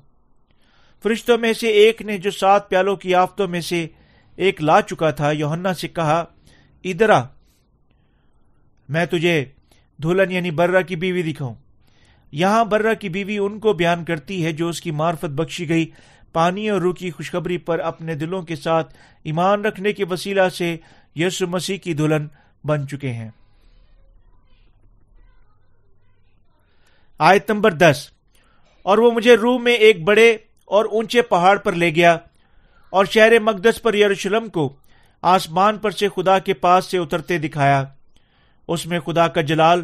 فرشتوں 1.03 1.37
میں 1.37 1.53
سے 1.53 1.67
ایک 1.67 2.01
نے 2.01 2.17
جو 2.17 2.31
سات 2.31 2.69
پیالوں 2.69 2.95
کی 2.95 3.15
آفتوں 3.15 3.47
میں 3.47 3.61
سے 3.61 3.87
ایک 4.35 4.63
لا 4.63 4.81
چکا 4.81 5.11
تھا 5.11 5.31
یوہنا 5.31 5.73
سے 5.73 5.87
کہا 5.87 6.25
ادھر 6.83 7.09
آ۔ 7.09 7.21
میں 8.89 9.05
تجھے 9.05 9.45
دلہن 10.03 10.31
یعنی 10.31 10.51
برا 10.51 10.81
کی 10.81 10.95
بیوی 10.95 11.21
دکھاؤں۔ 11.21 11.55
یہاں 12.31 12.65
برا 12.65 12.93
کی 12.93 13.09
بیوی 13.09 13.37
ان 13.37 13.59
کو 13.59 13.73
بیان 13.73 14.05
کرتی 14.05 14.45
ہے 14.45 14.51
جو 14.51 14.69
اس 14.69 14.81
کی 14.81 14.91
معرفت 14.91 15.25
بخشی 15.25 15.69
گئی۔ 15.69 15.89
پانی 16.33 16.69
اور 16.69 16.81
روح 16.81 16.93
کی 16.93 17.11
خوشخبری 17.11 17.57
پر 17.57 17.79
اپنے 17.79 18.15
دلوں 18.15 18.41
کے 18.41 18.55
ساتھ 18.55 18.93
ایمان 19.23 19.65
رکھنے 19.65 19.93
کے 19.93 20.05
وسیلہ 20.05 20.49
سے 20.49 20.77
یسو 21.15 21.47
مسیح 21.47 21.77
کی 21.77 21.93
دلہن 21.93 22.27
بن 22.63 22.87
چکے 22.87 23.11
ہیں۔ 23.11 23.29
آیت 27.19 27.51
نمبر 27.51 27.71
دس۔ 27.71 28.09
اور 28.83 28.97
وہ 28.97 29.11
مجھے 29.11 29.35
روح 29.35 29.59
میں 29.59 29.73
ایک 29.73 30.03
بڑے 30.03 30.37
اور 30.65 30.85
اونچے 30.85 31.21
پہاڑ 31.21 31.57
پر 31.57 31.73
لے 31.73 31.95
گیا 31.95 32.17
اور 32.89 33.05
شہر 33.05 33.39
مقدس 33.39 33.81
پر 33.81 33.93
یروشلم 33.93 34.49
کو 34.49 34.75
آسمان 35.27 35.77
پر 35.77 35.91
سے 35.91 36.07
خدا 36.15 36.39
کے 36.39 36.53
پاس 36.53 36.85
سے 36.85 36.97
اترتے 36.97 37.37
دکھایا۔ 37.37 37.83
اس 38.67 38.85
میں 38.85 38.99
خدا 38.99 39.27
کا 39.27 39.41
جلال 39.41 39.83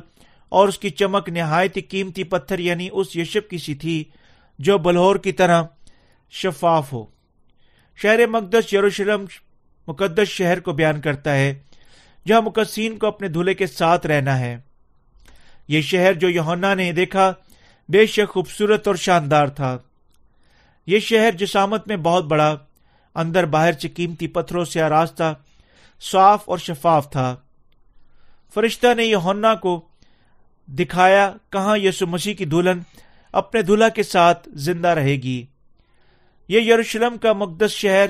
اور 0.50 0.68
اس 0.68 0.78
کی 0.78 0.90
چمک 0.90 1.30
نہایت 1.30 1.78
قیمتی 1.90 2.24
پتھر 2.24 2.60
یعنی 2.60 2.90
اس 2.92 3.16
یشب 3.16 3.50
کی 3.50 3.58
سی 3.58 3.76
تھی 3.76 4.04
جو 4.60 4.78
بلہور 4.78 5.16
کی 5.16 5.32
طرح 5.32 5.64
شفاف 6.32 6.94
ہو۔ 6.94 7.06
شہر 7.96 8.28
مقدس 8.28 8.74
یروشلم 8.74 9.26
مقدس 9.88 10.28
شہر 10.28 10.60
کو 10.60 10.74
بیان 10.74 11.02
کرتا 11.02 11.36
ہے، 11.36 11.54
جہاں 12.28 12.42
مقدسین 12.42 12.98
کو 12.98 13.08
اپنے 13.08 13.28
دھلے 13.28 13.54
کے 13.54 13.68
ساتھ 13.68 14.08
رہنا 14.08 14.40
ہے۔ 14.40 14.58
یہ 15.68 15.82
شہر 15.82 16.14
جو 16.14 16.30
یونا 16.30 16.74
نے 16.74 16.92
دیکھا 16.92 17.34
بے 17.90 18.06
شک 18.06 18.30
خوبصورت 18.30 18.88
اور 18.88 18.96
شاندار 18.96 19.48
تھا۔ 19.48 19.78
یہ 20.88 21.00
شہر 21.00 21.32
جسامت 21.32 21.88
میں 21.88 21.98
بہت 21.98 22.26
بڑا 22.26 22.56
اندر 23.16 23.46
باہر 23.46 23.72
سے 23.72 23.90
قیمتی 23.90 24.28
پتھروں 24.28 24.66
سے 24.66 24.82
آراستہ 24.82 25.34
صاف 26.02 26.50
اور 26.50 26.58
شفاف 26.58 27.10
تھا۔ 27.12 27.36
فرشتہ 28.54 28.94
نے 28.98 29.04
یونا 29.04 29.54
کو 29.56 29.82
دکھایا، 30.68 31.32
کہاں 31.52 31.78
یسو 31.78 32.08
مسیح 32.08 32.34
کی 32.34 32.46
دلہن 32.46 32.80
اپنے 33.34 33.62
دلہا 33.62 33.90
کے 33.90 34.04
ساتھ 34.04 34.50
زندہ 34.64 34.88
رہے 34.88 35.16
گی؟ 35.16 35.46
یہ 36.50 36.62
یروشلم 36.62 37.18
کا 37.18 37.34
مقدس 37.34 37.72
شہر 37.72 38.10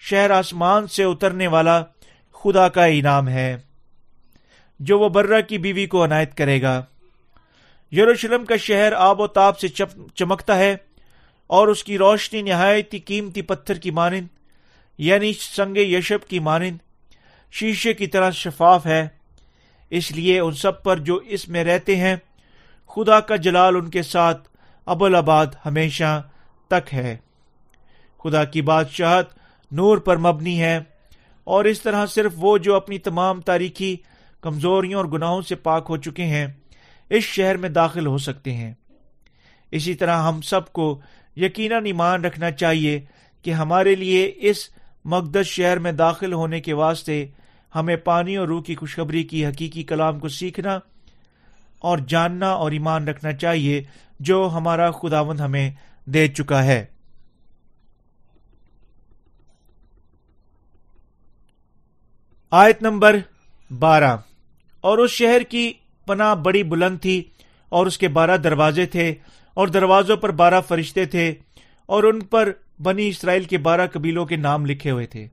شہر 0.00 0.30
آسمان 0.30 0.86
سے 0.86 1.04
اترنے 1.04 1.46
والا 1.46 1.82
خدا 2.34 2.68
کا 2.68 2.84
انعام 2.84 3.28
ہے، 3.28 3.56
جو 4.80 4.98
وہ 4.98 5.08
برہ 5.08 5.40
کی 5.40 5.58
بیوی 5.58 5.86
کو 5.86 6.04
عنایت 6.04 6.36
کرے 6.36 6.60
گا۔ 6.62 6.80
یروشلم 7.92 8.44
کا 8.44 8.56
شہر 8.56 8.92
آب 8.92 9.20
و 9.20 9.26
تاب 9.26 9.58
سے 9.58 9.68
چمکتا 10.14 10.58
ہے 10.58 10.76
اور 11.50 11.68
اس 11.68 11.84
کی 11.84 11.98
روشنی 11.98 12.42
نہایت 12.42 12.94
قیمتی 13.06 13.42
پتھر 13.42 13.74
کی 13.74 13.90
مانند 13.90 14.26
یعنی 14.98 15.32
سنگ 15.32 15.76
یشب 15.76 16.26
کی 16.28 16.38
مانند، 16.38 16.78
شیشے 17.52 17.92
کی 17.94 18.06
طرح 18.06 18.30
شفاف 18.30 18.86
ہے۔ 18.86 19.06
اس 19.90 20.10
لیے 20.12 20.38
ان 20.40 20.52
سب 20.52 20.82
پر 20.82 20.98
جو 20.98 21.16
اس 21.26 21.48
میں 21.48 21.64
رہتے 21.64 21.96
ہیں، 21.96 22.16
خدا 22.90 23.20
کا 23.20 23.36
جلال 23.36 23.76
ان 23.76 23.90
کے 23.90 24.02
ساتھ 24.02 24.48
ابل 24.86 25.14
آباد 25.14 25.46
ہمیشہ 25.64 26.22
تک 26.70 26.94
ہے۔ 26.94 27.16
خدا 28.20 28.44
کی 28.44 28.62
بادشاہت 28.62 29.32
نور 29.70 29.98
پر 29.98 30.16
مبنی 30.16 30.60
ہے، 30.60 30.78
اور 31.46 31.64
اس 31.64 31.80
طرح 31.82 32.06
صرف 32.06 32.32
وہ 32.36 32.56
جو 32.58 32.74
اپنی 32.74 32.98
تمام 32.98 33.40
تاریخی 33.40 33.96
کمزوریوں 34.42 35.00
اور 35.00 35.04
گناہوں 35.04 35.42
سے 35.42 35.54
پاک 35.54 35.86
ہو 35.88 35.96
چکے 35.96 36.24
ہیں، 36.24 36.46
اس 37.10 37.24
شہر 37.24 37.56
میں 37.56 37.68
داخل 37.68 38.06
ہو 38.06 38.18
سکتے 38.18 38.52
ہیں۔ 38.52 38.72
اسی 39.72 39.94
طرح 39.94 40.22
ہم 40.22 40.40
سب 40.40 40.72
کو 40.72 41.00
یقیناً 41.36 41.86
ایمان 41.86 42.24
رکھنا 42.24 42.50
چاہیے 42.50 43.00
کہ 43.44 43.50
ہمارے 43.50 43.94
لیے 43.94 44.32
اس 44.40 44.68
مقدس 45.04 45.46
شہر 45.46 45.78
میں 45.78 45.92
داخل 45.92 46.32
ہونے 46.32 46.60
کے 46.60 46.72
واسطے 46.72 47.26
ہمیں 47.74 47.96
پانی 47.96 48.36
اور 48.36 48.48
روح 48.48 48.62
کی 48.62 48.74
خوشخبری 48.74 49.22
کی 49.22 49.46
حقیقی 49.46 49.82
کلام 49.82 50.18
کو 50.18 50.28
سیکھنا 50.28 50.78
اور 51.78 51.98
جاننا 51.98 52.50
اور 52.50 52.72
ایمان 52.72 53.08
رکھنا 53.08 53.32
چاہیے، 53.32 53.82
جو 54.20 54.50
ہمارا 54.52 54.90
خداوند 54.90 55.40
ہمیں 55.40 55.70
دے 56.04 56.28
چکا 56.28 56.64
ہے۔ 56.64 56.84
آیت 62.50 62.82
نمبر 62.82 63.16
بارہ۔ 63.78 64.16
اور 64.80 64.98
اس 64.98 65.10
شہر 65.10 65.42
کی 65.42 65.72
پناہ 66.06 66.34
بڑی 66.34 66.62
بلند 66.62 66.98
تھی، 66.98 67.22
اور 67.68 67.86
اس 67.86 67.98
کے 67.98 68.08
بارہ 68.08 68.36
دروازے 68.36 68.86
تھے، 68.86 69.14
اور 69.54 69.68
دروازوں 69.68 70.16
پر 70.16 70.30
بارہ 70.30 70.60
فرشتے 70.60 71.04
تھے، 71.04 71.34
اور 71.86 72.04
ان 72.04 72.20
پر 72.20 72.52
بنی 72.82 73.08
اسرائیل 73.08 73.44
کے 73.44 73.58
بارہ 73.58 73.86
قبیلوں 73.92 74.26
کے 74.26 74.36
نام 74.36 74.66
لکھے 74.66 74.90
ہوئے 74.90 75.06
تھے۔ 75.06 75.26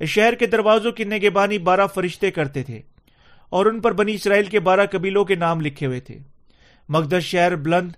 اس 0.00 0.08
شہر 0.08 0.34
کے 0.34 0.46
دروازوں 0.46 0.92
کی 0.92 1.04
نگبانی 1.04 1.58
بارہ 1.58 1.86
فرشتے 1.86 2.30
کرتے 2.30 2.62
تھے 2.62 2.80
اور 3.48 3.66
ان 3.66 3.80
پر 3.80 3.92
بنی 3.92 4.14
اسرائیل 4.14 4.44
کے 4.44 4.60
بارہ 4.60 4.86
قبیلوں 4.90 5.24
کے 5.24 5.34
نام 5.34 5.60
لکھے 5.60 5.86
ہوئے 5.86 6.00
تھے۔ 6.00 6.18
مقدس 6.88 7.22
شہر 7.22 7.56
بلند، 7.56 7.90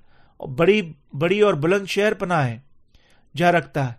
بڑی 0.57 0.93
بڑی 1.13 1.41
اور 1.41 1.55
بلند 1.55 1.87
شہر 1.87 2.15
پناہ 2.15 2.47
ہے۔ 2.47 2.59
جہاں 3.37 3.53
رکھتا 3.53 3.89
ہے۔ 3.89 3.95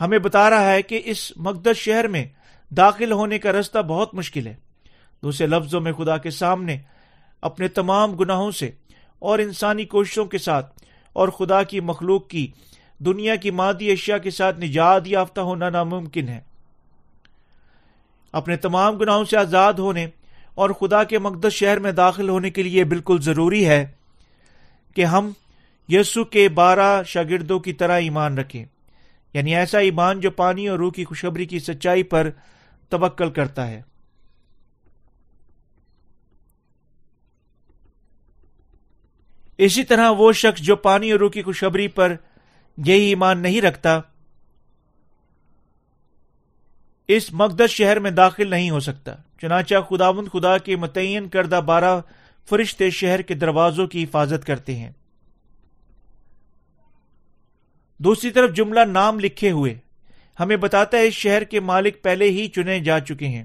ہمیں 0.00 0.18
بتا 0.18 0.50
رہا 0.50 0.72
ہے 0.72 0.82
کہ 0.82 1.02
اس 1.04 1.32
مقدس 1.36 1.76
شہر 1.76 2.08
میں 2.08 2.24
داخل 2.70 3.12
ہونے 3.12 3.38
کا 3.38 3.52
رستہ 3.52 3.78
بہت 3.78 4.14
مشکل 4.14 4.46
ہے۔ 4.46 4.54
دوسرے 5.22 5.46
لفظوں 5.46 5.80
میں 5.80 5.92
خدا 5.92 6.16
کے 6.16 6.30
سامنے 6.30 6.78
اپنے 7.42 7.68
تمام 7.68 8.12
گناہوں 8.12 8.50
سے 8.50 8.70
اور 9.18 9.38
انسانی 9.38 9.84
کوششوں 9.84 10.24
کے 10.24 10.38
ساتھ 10.38 10.82
اور 11.12 11.28
خدا 11.28 11.62
کی 11.62 11.80
مخلوق 11.80 12.28
کی 12.28 12.50
دنیا 12.98 13.36
کی 13.36 13.50
مادی 13.50 13.90
اشیاء 13.90 14.18
کے 14.18 14.30
ساتھ 14.30 14.60
نجات 14.60 15.02
یافتہ 15.06 15.40
ہونا 15.40 15.70
ناممکن 15.70 16.28
ہے۔ 16.28 16.40
اپنے 18.32 18.56
تمام 18.56 18.96
گناہوں 18.96 19.24
سے 19.24 19.36
آزاد 19.36 19.72
ہونے 19.72 20.06
اور 20.54 20.70
خدا 20.70 21.04
کے 21.04 21.18
مقدس 21.18 21.52
شہر 21.52 21.78
میں 21.78 21.92
داخل 21.92 22.28
ہونے 22.28 22.50
کے 22.50 22.62
لیے 22.62 22.84
بالکل 22.84 23.18
ضروری 23.20 23.68
ہے 23.68 23.86
کہ 24.94 25.04
ہم 25.04 25.30
یسو 25.88 26.24
کے 26.24 26.48
بارہ 26.48 27.02
شاگردوں 27.02 27.58
کی 27.58 27.72
طرح 27.72 27.98
ایمان 27.98 28.38
رکھیں۔ 28.38 28.64
یعنی 29.34 29.56
ایسا 29.56 29.78
ایمان 29.78 30.20
جو 30.20 30.30
پانی 30.30 30.68
اور 30.68 30.78
روح 30.78 30.92
کی 30.92 31.04
خوشبری 31.04 31.46
کی 31.46 31.58
سچائی 31.58 32.02
پر 32.02 32.30
توکل 32.88 33.30
کرتا 33.30 33.66
ہے۔ 33.66 33.82
اسی 39.58 39.84
طرح 39.84 40.10
وہ 40.10 40.32
شخص 40.32 40.60
جو 40.60 40.76
پانی 40.76 41.12
اور 41.12 41.20
روح 41.20 41.30
کی 41.30 41.42
خوشبری 41.42 41.88
پر 41.88 42.14
یہی 42.76 43.00
ایمان 43.00 43.38
نہیں 43.38 43.60
رکھتا۔ 43.60 44.00
اس 47.08 47.32
مقدس 47.32 47.70
شہر 47.70 47.98
میں 47.98 48.10
داخل 48.10 48.50
نہیں 48.50 48.70
ہو 48.70 48.80
سکتا۔ 48.80 49.14
چنانچہ 49.40 49.74
خداوند 49.90 50.28
خدا 50.32 50.58
کے 50.58 50.76
متعین 50.76 51.28
کردہ 51.28 51.60
بارہ 51.66 52.00
فرشتے 52.48 52.90
شہر 52.90 53.22
کے 53.22 53.34
دروازوں 53.34 53.86
کی 53.86 54.04
حفاظت 54.04 54.46
کرتے 54.46 54.76
ہیں۔ 54.76 54.90
دوسری 57.98 58.30
طرف 58.30 58.54
جملہ 58.54 58.80
نام 58.80 59.20
لکھے 59.20 59.50
ہوئے۔ 59.50 59.74
ہمیں 60.40 60.56
بتاتا 60.56 60.96
ہے 60.96 61.06
اس 61.06 61.14
شہر 61.14 61.44
کے 61.44 61.60
مالک 61.60 62.02
پہلے 62.02 62.24
ہی 62.24 62.48
چنے 62.48 62.80
جا 62.80 63.00
چکے 63.00 63.28
ہیں۔ 63.28 63.44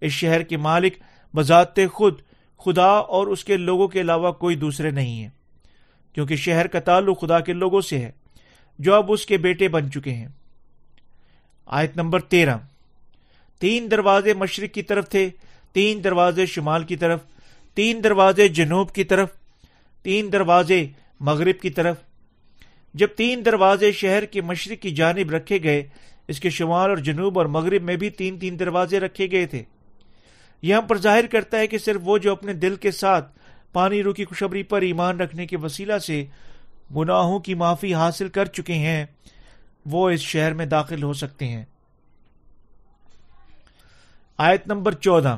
اس 0.00 0.12
شہر 0.12 0.42
کے 0.42 0.56
مالک 0.56 0.94
بذات 1.36 1.76
خود، 1.92 2.20
خدا 2.58 2.90
اور 2.90 3.26
اس 3.26 3.44
کے 3.44 3.56
لوگوں 3.56 3.88
کے 3.88 4.00
علاوہ 4.00 4.32
کوئی 4.32 4.56
دوسرے 4.56 4.90
نہیں 4.90 5.22
ہیں۔ 5.22 5.30
کیونکہ 6.12 6.36
شہر 6.36 6.66
کا 6.66 6.80
تعلق 6.80 7.20
خدا 7.20 7.40
کے 7.40 7.52
لوگوں 7.52 7.80
سے 7.80 7.98
ہے۔ 7.98 8.19
جو 8.80 8.94
اب 8.94 9.12
اس 9.12 9.26
کے 9.26 9.36
بیٹے 9.36 9.68
بن 9.68 9.90
چکے 9.90 10.10
ہیں۔ 10.10 10.28
آیت 11.66 11.96
نمبر 11.96 12.20
تیرہ۔ 12.20 12.56
تین 13.58 13.90
دروازے 13.90 14.34
مشرق 14.34 14.74
کی 14.74 14.82
طرف 14.82 15.08
تھے، 15.08 15.30
تین 15.72 16.04
دروازے 16.04 16.46
شمال 16.46 16.84
کی 16.84 16.96
طرف، 16.96 17.20
تین 17.74 18.04
دروازے 18.04 18.48
جنوب 18.48 18.92
کی 18.92 19.04
طرف، 19.04 19.28
تین 20.02 20.32
دروازے 20.32 20.86
مغرب 21.20 21.60
کی 21.62 21.70
طرف۔ 21.70 21.96
جب 22.94 23.06
تین 23.16 23.44
دروازے 23.44 23.92
شہر 23.92 24.24
کے 24.24 24.40
مشرق 24.40 24.82
کی 24.82 24.90
جانب 24.90 25.30
رکھے 25.30 25.62
گئے، 25.62 25.82
اس 26.28 26.40
کے 26.40 26.50
شمال 26.50 26.90
اور 26.90 26.96
جنوب 26.96 27.38
اور 27.38 27.46
مغرب 27.46 27.82
میں 27.82 27.96
بھی 27.96 28.10
تین 28.10 28.38
تین 28.38 28.58
دروازے 28.58 29.00
رکھے 29.00 29.30
گئے 29.30 29.46
تھے۔ 29.46 29.62
یہ 30.62 30.74
ہم 30.74 30.86
پر 30.86 30.98
ظاہر 30.98 31.26
کرتا 31.26 31.58
ہے 31.58 31.66
کہ 31.66 31.78
صرف 31.78 32.00
وہ 32.04 32.18
جو 32.18 32.32
اپنے 32.32 32.52
دل 32.52 32.76
کے 32.76 32.90
ساتھ 32.90 33.38
پانی 33.72 34.02
رو 34.02 34.12
کی 34.12 34.24
خوشبری 34.24 34.62
پر 34.62 34.82
ایمان 34.82 35.20
رکھنے 35.20 35.46
کے 35.46 35.56
وسیلہ 35.56 35.98
سے 35.98 36.24
گناہوں 36.96 37.38
کی 37.38 37.54
معافی 37.54 37.94
حاصل 37.94 38.28
کر 38.28 38.44
چکے 38.44 38.74
ہیں، 38.74 39.06
وہ 39.86 40.10
اس 40.10 40.20
شہر 40.20 40.54
میں 40.54 40.66
داخل 40.66 41.02
ہو 41.02 41.12
سکتے 41.12 41.48
ہیں۔ 41.48 41.64
آیت 44.38 44.66
نمبر 44.66 44.92
چودہ۔ 44.92 45.36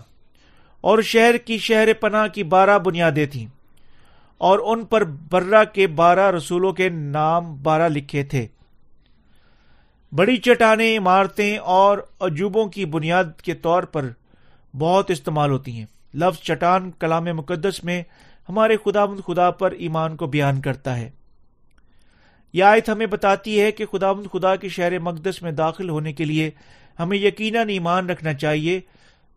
اور 0.81 1.03
شہر 1.03 1.37
کی 1.37 1.59
شہر 1.59 1.93
پناہ 1.93 2.27
کی 2.27 2.43
بارہ 2.43 2.79
بنیادیں 2.79 3.27
تھیں، 3.27 3.47
اور 4.39 4.59
ان 4.65 4.85
پر 4.85 5.05
برہ 5.05 5.65
کے 5.65 5.87
بارہ 5.87 6.31
رسولوں 6.31 6.73
کے 6.73 6.89
نام 6.89 7.57
بارہ 7.63 7.89
لکھے 7.89 8.25
تھے۔ 8.25 8.47
بڑی 10.13 10.37
چٹانیں، 10.37 10.99
عمارتیں 10.99 11.59
اور 11.59 11.99
عجوبوں 12.21 12.67
کی 12.67 12.85
بنیاد 12.85 13.41
کے 13.43 13.55
طور 13.55 13.83
پر 13.83 14.09
بہت 14.79 15.11
استعمال 15.11 15.51
ہوتی 15.51 15.73
ہیں۔ 15.73 15.87
لفظ 16.15 16.43
چٹان 16.43 16.91
کلام 16.91 17.25
مقدس 17.25 17.85
میں 17.85 18.03
ہمارے 18.49 18.77
خدا 18.85 19.05
مند 19.07 19.21
خدا 19.27 19.51
پر 19.51 19.71
ایمان 19.71 20.17
کو 20.17 20.27
بیان 20.27 20.61
کرتا 20.61 20.97
ہے۔ 20.97 21.11
یہ 22.53 22.65
آیت 22.65 22.89
ہمیں 22.89 23.07
بتاتی 23.07 23.61
ہے 23.61 23.73
کہ 23.73 23.87
خدا 23.87 24.13
مند 24.13 24.27
خدا 24.33 24.57
کے 24.57 24.69
شہر 24.69 24.99
مقدس 24.99 25.43
میں 25.43 25.53
داخل 25.53 25.89
ہونے 25.89 26.13
کے 26.13 26.25
لیے 26.25 26.51
ہمیں 26.99 27.19
یقیناً 27.19 27.69
ایمان 27.69 28.11
رکھنا 28.11 28.35
چاہیے، 28.35 28.81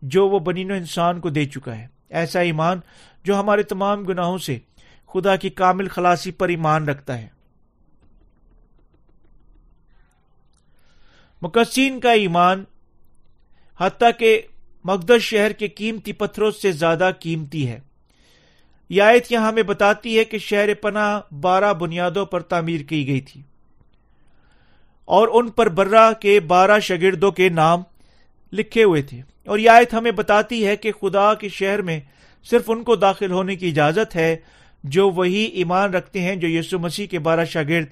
جو 0.02 0.28
وہ 0.28 0.38
بنین 0.38 0.70
و 0.70 0.74
انسان 0.74 1.20
کو 1.20 1.30
دے 1.30 1.44
چکا 1.44 1.78
ہے۔ 1.78 1.86
ایسا 2.10 2.40
ایمان 2.40 2.80
جو 3.24 3.40
ہمارے 3.40 3.62
تمام 3.62 4.04
گناہوں 4.04 4.38
سے 4.38 4.58
خدا 5.06 5.36
کی 5.36 5.50
کامل 5.50 5.88
خلاصی 5.88 6.30
پر 6.30 6.48
ایمان 6.48 6.88
رکھتا 6.88 7.18
ہے۔ 7.18 7.28
مقصین 11.42 12.00
کا 12.00 12.12
ایمان 12.12 12.64
حتیٰ 13.80 14.10
کہ 14.18 14.42
مقدس 14.84 15.22
شہر 15.22 15.52
کے 15.52 15.68
قیمتی 15.68 16.12
پتھروں 16.12 16.50
سے 16.50 16.72
زیادہ 16.72 17.10
قیمتی 17.20 17.68
ہے۔ 17.68 17.80
یہ 18.88 19.02
آیت 19.02 19.32
یہاں 19.32 19.48
ہمیں 19.48 19.62
بتاتی 19.62 20.18
ہے 20.18 20.24
کہ 20.24 20.38
شہر 20.38 20.74
پناہ 20.74 21.34
بارہ 21.34 21.72
بنیادوں 21.72 22.26
پر 22.26 22.40
تعمیر 22.40 22.80
کی 22.80 23.06
گئی 23.06 23.20
تھی۔ 23.20 23.42
اور 25.04 25.28
ان 25.32 25.50
پر 25.50 25.68
برہ 25.68 26.12
کے 26.12 26.40
بارہ 26.40 26.78
شاگردوں 26.78 27.30
کے 27.30 27.48
نام 27.48 27.82
لکھے 28.52 28.84
ہوئے 28.84 29.02
تھے۔ 29.02 29.20
اور 29.46 29.58
یہ 29.58 29.70
آیت 29.70 29.94
ہمیں 29.94 30.10
بتاتی 30.10 30.66
ہے 30.66 30.76
کہ 30.76 30.92
خدا 30.92 31.34
کے 31.34 31.48
شہر 31.48 31.82
میں 31.82 32.00
صرف 32.44 32.62
ان 32.66 32.84
کو 32.84 32.96
داخل 32.96 33.30
ہونے 33.30 33.56
کی 33.56 33.68
اجازت 33.68 34.16
ہے 34.16 34.36
جو 34.84 35.10
وہی 35.10 35.44
ایمان 35.44 35.94
رکھتے 35.94 36.20
ہیں 36.20 36.36
جو 36.36 36.48
یسو 36.48 36.78
مسیح 36.78 37.06
کے 37.06 37.18
بارہ 37.18 37.44
شاگرد 37.44 37.86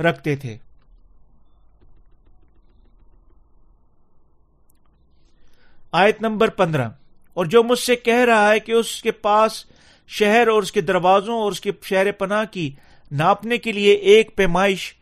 رکھتے 0.00 0.36
تھے۔ 0.36 0.56
آیت 5.92 6.22
نمبر 6.22 6.48
پندرہ۔ 6.48 6.88
اور 7.34 7.46
جو 7.46 7.62
مجھ 7.62 7.78
سے 7.78 7.96
کہہ 7.96 8.24
رہا 8.28 8.52
ہے 8.52 8.60
کہ 8.60 8.72
اس 8.72 9.02
کے 9.02 9.12
پاس 9.12 9.64
شہر 10.08 10.48
اور 10.48 10.62
اس 10.62 10.72
کے 10.72 10.80
دروازوں 10.80 11.34
اور 11.34 11.52
اس 11.52 11.60
کے 11.60 11.70
شہر 11.84 12.12
پناہ 12.12 12.44
کی 12.50 12.70
ناپنے 13.12 13.58
کے 13.58 13.72
لیے 13.72 13.92
ایک 13.92 14.36
پیمائش 14.36 14.94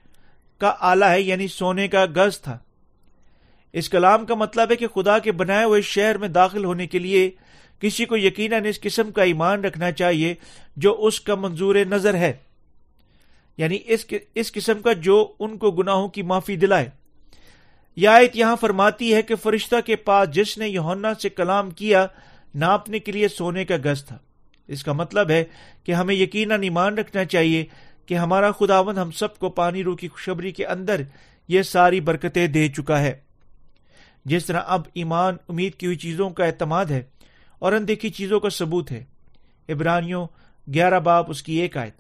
کا 0.59 0.75
آلہ 0.81 1.05
ہے 1.05 1.21
یعنی 1.21 1.49
سونے 1.49 1.89
کا 1.89 2.05
گز 2.17 2.41
تھا۔ 2.41 2.59
اس 3.73 3.89
کلام 3.89 4.27
کا 4.27 4.35
مطلب 4.35 4.71
ہے 4.71 4.77
کہ 4.77 4.87
خدا 4.87 5.19
کے 5.19 5.33
بنائے 5.33 5.65
ہوئے 5.65 5.81
شہر 5.81 6.19
میں 6.19 6.29
داخل 6.29 6.65
ہونے 6.65 6.87
کے 6.87 6.99
لیے 6.99 7.31
کسی 7.81 8.05
کو 8.05 8.17
یقیناً 8.17 8.65
اس 8.65 8.81
قسم 8.81 9.11
کا 9.11 9.23
ایمان 9.23 9.65
رکھنا 9.65 9.93
چاہیے 9.93 10.35
جو 10.77 10.97
اس 10.99 11.21
کا 11.21 11.35
منظور 11.35 11.75
نظر 11.75 12.15
ہے۔ 12.15 12.33
یعنی 13.57 13.79
اس 13.85 14.07
اس 14.35 14.53
قسم 14.53 14.79
کا 14.79 14.93
جو 14.93 15.33
ان 15.39 15.59
کو 15.59 15.71
گناہوں 15.71 16.09
کی 16.09 16.23
معافی 16.23 16.57
دلائے۔ 16.57 16.91
یہ 17.97 18.09
آیت 18.09 18.37
یہاں 18.37 18.57
فرماتی 18.61 19.15
ہے 19.15 19.23
کہ 19.23 19.35
فرشتہ 19.37 19.77
کے 19.87 19.97
پاس 19.97 20.31
جس 20.31 20.59
نے 20.59 20.69
یونا 20.69 21.13
سے 21.23 21.29
کلام 21.29 21.71
کیا، 21.71 22.07
ناپنے 22.55 22.99
کے 22.99 23.13
لیے 23.13 23.29
سونے 23.29 23.65
کا 23.65 23.77
گز 23.77 24.05
تھا۔ 24.05 24.19
اس 24.69 24.85
کا 24.85 24.93
مطلب 24.93 25.31
ہے 25.31 25.45
کہ 25.85 25.93
ہمیں 25.93 26.15
یقیناً 26.15 26.63
ایمان 26.63 26.99
رکھنا 26.99 27.25
چاہیے 27.25 27.65
کہ 28.07 28.15
ہمارا 28.15 28.53
خداون 28.53 28.99
ہم 28.99 29.11
سب 29.11 29.39
کو 29.39 29.51
پانی 29.51 29.83
رو 29.83 29.97
کی 29.97 30.09
خوشبری 30.09 30.53
کے 30.53 30.67
اندر 30.67 31.01
یہ 31.49 31.63
ساری 31.63 32.01
برکتیں 32.01 32.47
دے 32.47 32.69
چکا 32.69 33.01
ہے۔ 33.01 33.13
جس 34.25 34.47
طرح 34.47 34.61
اب 34.67 34.83
ایمان 34.95 35.37
امید 35.49 35.75
کی 35.75 35.87
ہوئی 35.87 35.97
چیزوں 35.97 36.31
کا 36.31 36.45
اعتماد 36.45 36.87
ہے 36.87 37.03
اور 37.59 37.73
اندیکھی 37.73 38.11
چیزوں 38.11 38.41
کا 38.41 38.51
ثبوت 38.51 38.93
ہے۔ 38.93 39.05
ابرانیوں 39.69 40.27
گیارہ 40.75 41.01
باپ 41.01 41.31
اس 41.31 41.43
کی 41.43 41.55
ایک 41.55 41.77
آیت۔ 41.77 41.97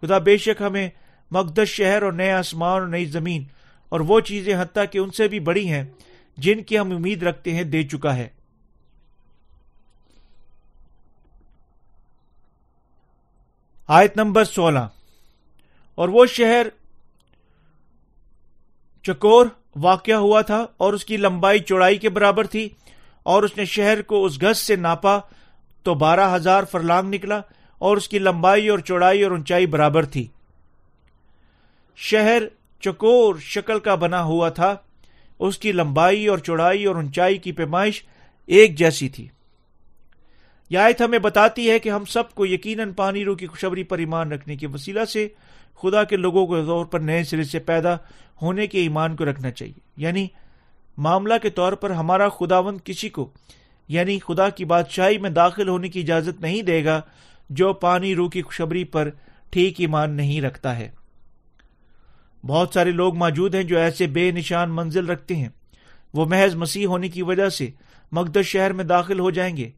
خدا 0.00 0.18
بے 0.18 0.36
شک 0.36 0.62
ہمیں 0.62 0.88
مقدس 1.30 1.68
شہر 1.68 2.02
اور 2.02 2.12
نئے 2.12 2.32
آسمان 2.32 2.80
اور 2.80 2.88
نئی 2.88 3.04
زمین 3.04 3.44
اور 3.88 4.00
وہ 4.00 4.20
چیزیں 4.20 4.54
حتیٰ 4.60 4.84
کہ 4.90 4.98
ان 4.98 5.10
سے 5.10 5.28
بھی 5.28 5.40
بڑی 5.40 5.68
ہیں 5.68 5.84
جن 6.36 6.62
کی 6.62 6.78
ہم 6.78 6.96
امید 6.96 7.22
رکھتے 7.22 7.52
ہیں 7.52 7.62
دے 7.62 7.82
چکا 7.82 8.16
ہے۔ 8.16 8.28
آیت 13.88 14.16
نمبر 14.16 14.44
سولہ۔ 14.44 14.78
اور 15.94 16.08
وہ 16.08 16.26
شہر 16.26 16.66
چکور 19.02 19.46
واقع 19.76 20.12
ہوا 20.12 20.40
تھا 20.40 20.66
اور 20.76 20.92
اس 20.92 21.04
کی 21.04 21.16
لمبائی 21.16 21.58
چوڑائی 21.58 21.96
کے 21.96 22.08
برابر 22.08 22.46
تھی 22.46 22.68
اور 23.22 23.42
اس 23.42 23.56
نے 23.56 23.64
شہر 23.64 24.02
کو 24.02 24.24
اس 24.24 24.42
گز 24.42 24.58
سے 24.58 24.76
ناپا 24.76 25.18
تو 25.82 25.94
بارہ 25.94 26.36
ہزار 26.36 26.64
فرلانگ 26.64 27.14
نکلا 27.14 27.40
اور 27.78 27.96
اس 27.96 28.08
کی 28.08 28.18
لمبائی 28.18 28.68
اور 28.68 28.78
چوڑائی 28.78 29.22
اور 29.22 29.30
اونچائی 29.30 29.66
برابر 29.66 30.04
تھی۔ 30.04 30.26
شہر 31.96 32.42
چکور 32.80 33.34
شکل 33.38 33.78
کا 33.78 33.94
بنا 33.94 34.22
ہوا 34.22 34.48
تھا، 34.48 34.76
اس 35.38 35.58
کی 35.58 35.72
لمبائی 35.72 36.26
اور 36.26 36.38
چوڑائی 36.38 36.84
اور 36.84 36.96
اونچائی 36.96 37.38
کی 37.38 37.52
پیمائش 37.52 38.02
ایک 38.46 38.78
جیسی 38.78 39.08
تھی۔ 39.08 39.28
یہ 40.70 40.78
آیت 40.78 41.02
ہمیں 41.02 41.18
بتاتی 41.18 41.70
ہے 41.70 41.78
کہ 41.78 41.88
ہم 41.88 42.04
سب 42.04 42.30
کو 42.34 42.46
یقیناً 42.46 42.92
پانی 42.92 43.24
رو 43.24 43.34
کی 43.34 43.46
خوشبری 43.46 43.82
پر 43.82 43.98
ایمان 43.98 44.32
رکھنے 44.32 44.56
کے 44.56 44.66
وسیلہ 44.66 45.04
سے 45.04 45.28
خدا 45.82 46.04
کے 46.04 46.16
لوگوں 46.16 46.46
کے 46.46 46.66
طور 46.66 46.84
پر 46.84 47.00
نئے 47.00 47.24
سرے 47.24 47.44
سے 47.44 47.58
پیدا 47.58 47.96
ہونے 48.42 48.66
کے 48.66 48.78
ایمان 48.80 49.16
کو 49.16 49.24
رکھنا 49.24 49.50
چاہیے۔ 49.50 49.80
یعنی 49.96 50.26
معاملہ 50.96 51.34
کے 51.42 51.50
طور 51.50 51.72
پر 51.72 51.90
ہمارا 51.90 52.28
خداوند 52.28 52.78
کسی 52.84 53.08
کو 53.08 53.30
یعنی 53.88 54.18
خدا 54.18 54.48
کی 54.48 54.64
بادشاہی 54.64 55.18
میں 55.18 55.30
داخل 55.30 55.68
ہونے 55.68 55.88
کی 55.88 56.00
اجازت 56.00 56.40
نہیں 56.40 56.62
دے 56.62 56.84
گا 56.84 57.00
جو 57.50 57.72
پانی 57.72 58.14
روح 58.14 58.30
کی 58.30 58.42
خوشبری 58.42 58.84
پر 58.84 59.10
ٹھیک 59.50 59.74
ایمان 59.78 60.10
نہیں 60.10 60.40
رکھتا 60.40 60.78
ہے۔ 60.78 60.90
بہت 62.46 62.70
سارے 62.74 62.90
لوگ 62.90 63.16
موجود 63.16 63.54
ہیں 63.54 63.62
جو 63.62 63.78
ایسے 63.78 64.06
بے 64.06 64.30
نشان 64.30 64.70
منزل 64.70 65.06
رکھتے 65.06 65.36
ہیں۔ 65.36 65.48
وہ 66.14 66.26
محض 66.26 66.54
مسیح 66.54 66.86
ہونے 66.86 67.08
کی 67.08 67.22
وجہ 67.22 67.48
سے 67.48 67.70
مقدس 68.12 68.46
شہر 68.46 68.72
میں 68.72 68.84
داخل 68.84 69.20
ہو 69.20 69.30
جائیں 69.30 69.56
گے۔ 69.56 69.70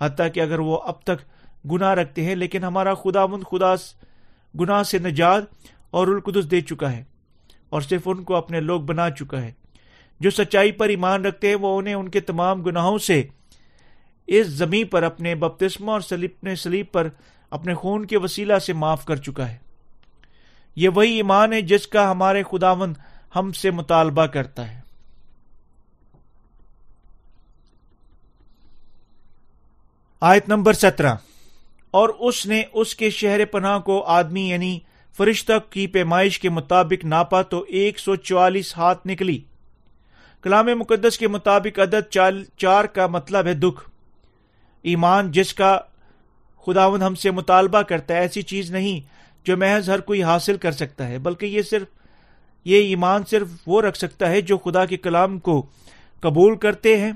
حتیٰ 0.00 0.26
کہ 0.34 0.40
اگر 0.40 0.58
وہ 0.58 0.78
اب 0.78 1.02
تک 1.02 1.24
گناہ 1.70 1.94
رکھتے 1.94 2.24
ہیں، 2.24 2.34
لیکن 2.34 2.64
ہمارا 2.64 2.94
خدا 2.94 3.26
مند 3.26 3.42
خدا 3.50 3.74
گناہ 4.60 4.82
سے 4.82 4.98
نجات 4.98 5.42
اور 5.90 6.08
القدس 6.08 6.50
دے 6.50 6.60
چکا 6.60 6.92
ہے 6.92 7.04
اور 7.68 7.80
صرف 7.80 8.00
ان 8.04 8.24
کو 8.24 8.34
اپنے 8.34 8.60
لوگ 8.60 8.80
بنا 8.80 9.10
چکا 9.10 9.42
ہے۔ 9.42 9.52
جو 10.20 10.30
سچائی 10.30 10.72
پر 10.72 10.88
ایمان 10.88 11.24
رکھتے 11.24 11.48
ہیں، 11.48 11.54
وہ 11.54 11.78
انہیں 11.78 11.94
ان 11.94 12.08
کے 12.08 12.20
تمام 12.20 12.62
گناہوں 12.62 12.98
سے 12.98 13.22
اس 14.26 14.46
زمین 14.46 14.86
پر 14.86 15.02
اپنے 15.02 15.34
بپتسمہ 15.34 15.92
اور 15.92 16.00
سلیب 16.00 16.48
سلیب 16.58 16.86
پر 16.92 17.08
اپنے 17.50 17.74
خون 17.74 18.04
کے 18.04 18.18
وسیلہ 18.18 18.58
سے 18.58 18.72
معاف 18.72 19.04
کر 19.04 19.16
چکا 19.16 19.50
ہے۔ 19.50 19.56
یہ 20.76 20.88
وہی 20.88 21.12
ایمان 21.12 21.52
ہے 21.52 21.62
جس 21.62 21.86
کا 21.86 22.10
ہمارے 22.10 22.42
خداون 22.42 22.94
ہم 23.36 23.52
سے 23.52 23.70
مطالبہ 23.70 24.26
کرتا 24.26 24.74
ہے۔ 24.74 24.81
آیت 30.24 30.48
نمبر 30.48 30.72
سترہ۔ 30.72 31.14
اور 31.90 32.08
اس 32.08 32.46
نے 32.46 32.62
اس 32.72 32.94
کے 32.94 33.10
شہر 33.10 33.44
پناہ 33.44 33.78
کو 33.78 34.02
آدمی 34.02 34.50
یعنی 34.50 34.78
فرشتہ 35.16 35.52
کی 35.70 35.86
پیمائش 35.86 36.38
کے 36.38 36.48
مطابق 36.48 37.04
ناپا 37.04 37.42
تو 37.42 37.64
ایک 37.68 37.98
سو 37.98 38.16
چوالیس 38.16 38.76
ہاتھ 38.76 39.06
نکلی۔ 39.06 39.40
کلام 40.42 40.66
مقدس 40.66 41.18
کے 41.18 41.28
مطابق 41.28 41.78
عدد 41.78 42.16
چار 42.56 42.84
کا 42.84 43.06
مطلب 43.06 43.46
ہے 43.46 43.54
دکھ۔ 43.54 43.90
ایمان 44.82 45.32
جس 45.32 45.54
کا 45.54 45.80
خداون 46.66 47.02
ہم 47.02 47.14
سے 47.14 47.30
مطالبہ 47.30 47.82
کرتا 47.82 48.14
ہے، 48.14 48.20
ایسی 48.20 48.42
چیز 48.42 48.70
نہیں 48.70 49.00
جو 49.44 49.56
محض 49.56 49.90
ہر 49.90 50.00
کوئی 50.00 50.22
حاصل 50.22 50.56
کر 50.56 50.72
سکتا 50.72 51.08
ہے، 51.08 51.18
بلکہ 51.18 51.46
یہ 51.46 51.62
صرف 51.62 51.88
یہ 52.64 52.76
ایمان 52.76 53.22
صرف 53.30 53.48
وہ 53.66 53.82
رکھ 53.82 53.98
سکتا 53.98 54.30
ہے 54.30 54.40
جو 54.40 54.58
خدا 54.58 54.84
کے 54.84 54.96
کلام 54.96 55.38
کو 55.38 55.66
قبول 56.20 56.56
کرتے 56.56 56.96
ہیں۔ 56.96 57.12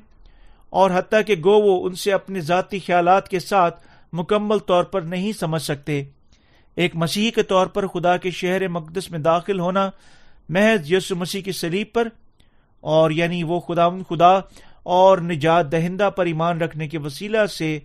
اور 0.73 0.91
حتیٰ 0.95 1.21
کہ 1.27 1.35
گو 1.45 1.61
وہ 1.61 1.87
ان 1.87 1.95
سے 1.95 2.13
اپنے 2.13 2.41
ذاتی 2.41 2.79
خیالات 2.79 3.29
کے 3.29 3.39
ساتھ 3.39 3.85
مکمل 4.13 4.59
طور 4.59 4.85
پر 4.85 5.01
نہیں 5.03 5.33
سمجھ 5.33 5.63
سکتے۔ 5.63 6.03
ایک 6.77 6.97
مسیح 6.97 7.31
کے 7.31 7.43
طور 7.43 7.67
پر 7.67 7.87
خدا 7.87 8.17
کے 8.17 8.31
شہر 8.31 8.67
مقدس 8.69 9.11
میں 9.11 9.19
داخل 9.19 9.61
ہونا 9.61 9.89
محض 10.49 10.93
یسو 10.93 11.17
مسیح 11.17 11.43
کی 11.43 11.53
سلیب 11.53 11.93
پر، 11.93 12.09
اور 12.81 13.11
یعنی 13.11 13.43
وہ 13.43 13.61
خدا 13.61 13.89
خدا 14.09 14.33
اور 14.83 15.19
نجات 15.19 15.71
دہندہ 15.73 16.11
پر 16.11 16.27
ایمان 16.27 16.61
رکھنے 16.61 16.89
کے 16.89 16.99
وسیلہ 16.99 17.47
سے 17.47 17.79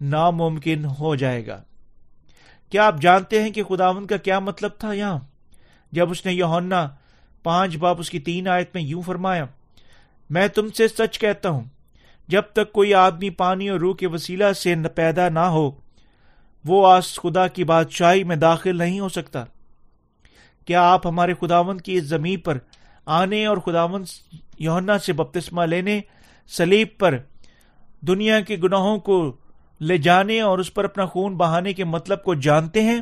ناممکن 0.00 0.84
ہو 1.00 1.14
جائے 1.14 1.46
گا۔ 1.46 1.60
کیا 2.72 2.86
آپ 2.86 3.00
جانتے 3.00 3.42
ہیں 3.42 3.50
کہ 3.50 3.62
خداون 3.62 4.06
کا 4.06 4.16
کیا 4.16 4.38
مطلب 4.38 4.70
تھا 4.78 4.92
یہاں؟ 4.92 5.18
جب 5.92 6.10
اس 6.10 6.24
نے 6.26 6.32
یونا 6.32 6.86
پانچ 7.42 7.76
باپ 7.76 8.00
اس 8.00 8.10
کی 8.10 8.18
تین 8.20 8.48
آیت 8.48 8.74
میں 8.74 8.82
یوں 8.82 9.02
فرمایا، 9.02 9.44
میں 10.30 10.48
تم 10.48 10.68
سے 10.68 10.88
سچ 10.88 11.18
کہتا 11.18 11.48
ہوں 11.48 11.64
جب 12.30 12.42
تک 12.52 12.72
کوئی 12.72 12.94
آدمی 12.94 13.30
پانی 13.30 13.68
اور 13.68 13.80
روح 13.80 13.94
کے 13.94 14.06
وسیلہ 14.06 14.52
سے 14.52 14.74
پیدا 14.94 15.28
نہ 15.28 15.38
ہو، 15.38 15.70
وہ 16.64 16.86
آس 16.88 17.18
خدا 17.22 17.46
کی 17.48 17.64
بادشاہی 17.64 18.24
میں 18.24 18.36
داخل 18.36 18.78
نہیں 18.78 19.00
ہو 19.00 19.08
سکتا۔ 19.08 19.44
کیا 20.64 20.82
آپ 20.92 21.06
ہمارے 21.06 21.34
خداون 21.40 21.78
کی 21.78 21.94
اس 21.94 22.04
زمین 22.04 22.40
پر 22.40 22.58
آنے 23.06 23.46
اور 23.46 23.56
خداون 23.56 24.04
یونا 24.58 24.98
سے 24.98 25.12
بپتسمہ 25.12 25.62
لینے 25.62 26.00
سلیب 26.48 26.88
پر 26.98 27.18
دنیا 28.00 28.40
کے 28.40 28.56
گناہوں 28.56 28.98
کو 28.98 29.36
لے 29.80 29.98
جانے 29.98 30.40
اور 30.40 30.58
اس 30.58 30.74
پر 30.74 30.84
اپنا 30.84 31.06
خون 31.06 31.36
بہانے 31.36 31.72
کے 31.72 31.84
مطلب 31.84 32.22
کو 32.22 32.34
جانتے 32.34 32.82
ہیں؟ 32.82 33.00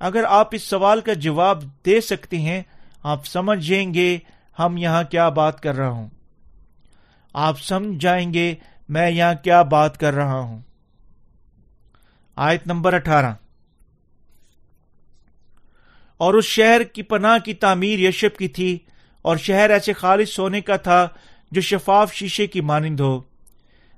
اگر 0.00 0.24
آپ 0.28 0.48
اس 0.52 0.62
سوال 0.62 1.00
کا 1.00 1.12
جواب 1.12 1.62
دے 1.86 2.00
سکتے 2.00 2.38
ہیں، 2.38 2.62
آپ 3.02 3.26
سمجھیں 3.26 3.94
گے 3.94 4.18
ہم 4.58 4.76
یہاں 4.76 5.02
کیا 5.04 5.28
بات 5.28 5.60
کر 5.60 5.74
رہا 5.74 5.88
ہوں۔ 5.88 6.08
آپ 7.32 7.60
سمجھ 7.60 7.98
جائیں 8.00 8.34
گے 8.34 8.54
میں 8.88 9.10
یہاں 9.10 9.34
کیا 9.44 9.62
بات 9.62 9.98
کر 9.98 10.14
رہا 10.14 10.38
ہوں۔ 10.38 10.60
آیت 12.36 12.66
نمبر 12.66 12.92
اٹھارہ۔ 12.92 13.32
اور 16.16 16.34
اس 16.34 16.44
شہر 16.44 16.82
کی 16.82 17.02
پناہ 17.02 17.38
کی 17.38 17.54
تعمیر 17.54 17.98
یشب 17.98 18.38
کی 18.38 18.48
تھی 18.48 18.78
اور 19.22 19.36
شہر 19.36 19.70
ایسے 19.70 19.92
خالص 19.92 20.30
سونے 20.30 20.60
کا 20.60 20.76
تھا 20.76 21.08
جو 21.50 21.60
شفاف 21.60 22.12
شیشے 22.12 22.46
کی 22.46 22.60
مانند 22.60 23.00
ہو۔ 23.00 23.20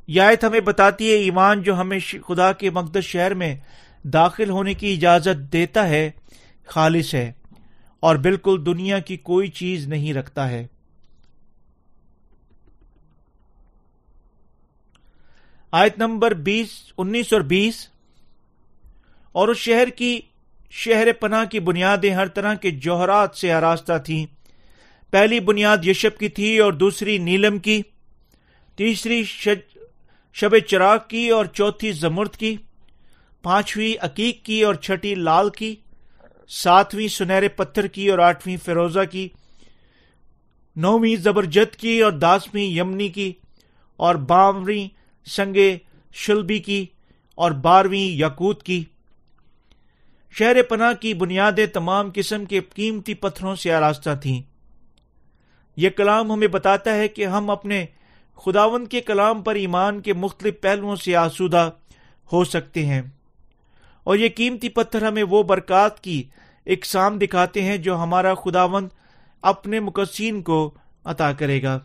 یہ 0.07 0.23
آیت 0.23 0.45
ہمیں 0.45 0.61
بتاتی 0.61 1.11
ہے، 1.11 1.17
ایمان 1.17 1.63
جو 1.63 1.81
ہمیں 1.81 1.99
خدا 2.29 2.53
کے 2.53 2.71
مقدس 2.71 3.05
شہر 3.05 3.35
میں 3.35 3.57
داخل 4.05 4.51
ہونے 4.51 4.75
کی 4.75 4.93
اجازت 4.93 5.53
دیتا 5.53 5.89
ہے، 5.89 6.11
خالص 6.67 7.15
ہے 7.15 7.33
اور 8.01 8.17
بالکل 8.17 8.63
دنیا 8.67 8.99
کی 8.99 9.17
کوئی 9.17 9.49
چیز 9.49 9.89
نہیں 9.89 10.15
رکھتا 10.15 10.49
ہے۔ 10.49 10.67
آیت 15.75 15.99
نمبر 15.99 16.35
بیس، 16.41 16.69
انیس 16.99 17.33
اور 17.33 17.41
بیس، 17.43 17.77
اور 19.35 19.49
اس 19.49 19.57
شہر 19.59 19.89
کی 19.89 20.21
شہر 20.73 21.13
پناہ 21.13 21.45
کی 21.45 21.61
بنیادیں 21.61 22.11
ہر 22.15 22.27
طرح 22.27 22.55
کے 22.55 22.71
جوہرات 22.85 23.37
سے 23.37 23.53
آراستہ 23.53 23.93
تھیں۔ 24.05 24.25
پہلی 25.13 25.41
بنیاد 25.41 25.87
یشب 25.87 26.19
کی 26.19 26.29
تھی 26.29 26.59
اور 26.59 26.73
دوسری 26.73 27.19
نیلم 27.19 27.59
کی، 27.59 27.81
تیسری 28.79 29.23
شب 30.37 30.59
چراغ 30.67 30.99
کی 31.09 31.29
اور 31.29 31.45
چوتھی 31.55 31.93
زمرد 31.93 32.37
کی، 32.37 32.57
پانچویں 33.45 34.05
عقیق 34.05 34.45
کی 34.45 34.63
اور 34.63 34.75
چھٹی 34.75 35.15
لال 35.17 35.51
کی، 35.51 35.75
ساتویں 36.49 37.09
سنہرے 37.09 37.49
پتھر 37.49 37.87
کی 37.87 38.09
اور 38.11 38.19
آٹھویں 38.21 38.57
فیروزہ 38.65 39.05
کی، 39.11 39.29
نویں 40.77 41.15
زبرجت 41.23 41.77
کی 41.77 42.01
اور 42.03 42.13
داسویں 42.13 42.65
یمنی 42.65 43.09
کی، 43.09 43.33
اور 43.99 44.15
بارہویں 44.15 44.89
سنگے 45.27 45.79
شلبی 46.13 46.59
کی 46.59 46.87
اور 47.35 47.51
بارہویں 47.51 48.17
یاقوت 48.17 48.63
کی۔ 48.63 48.85
شہر 50.31 50.63
پناہ 50.63 50.93
کی 50.93 51.15
بنیادیں 51.15 51.67
تمام 51.67 52.11
قسم 52.15 52.45
کے 52.45 52.61
قیمتی 52.61 53.15
پتھروں 53.15 53.57
سے 53.57 53.73
آراستہ 53.73 54.11
تھیں۔ 54.23 54.43
یہ 55.77 55.91
کلام 55.91 56.33
ہمیں 56.33 56.49
بتاتا 56.49 56.95
ہے 56.95 57.09
کہ 57.09 57.27
ہم 57.27 57.51
اپنے 57.51 57.87
خداون 58.37 58.87
کے 58.87 59.01
کلام 59.01 59.43
پر 59.43 59.55
ایمان 59.55 60.01
کے 60.01 60.13
مختلف 60.13 60.61
پہلوؤں 60.61 60.97
سے 60.97 61.17
آسودہ 61.17 61.71
ہو 62.33 62.45
سکتے 62.45 62.87
ہیں۔ 62.87 63.03
اور 64.05 64.17
یہ 64.17 64.29
قیمتی 64.37 64.69
پتھر 64.69 65.03
ہمیں 65.03 65.23
وہ 65.23 65.43
برکات 65.43 66.01
کی 66.01 66.23
اقسام 66.67 67.19
دکھاتے 67.19 67.63
ہیں 67.63 67.77
جو 67.77 67.97
ہمارا 67.97 68.35
خداون 68.35 68.89
اپنے 69.43 69.81
مقصین 69.81 70.43
کو 70.43 70.75
عطا 71.05 71.33
کرے 71.33 71.63
گا۔ 71.63 71.79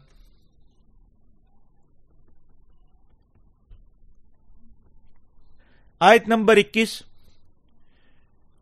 آیت 5.99 6.27
نمبر 6.27 6.57
اکیس۔ 6.57 7.03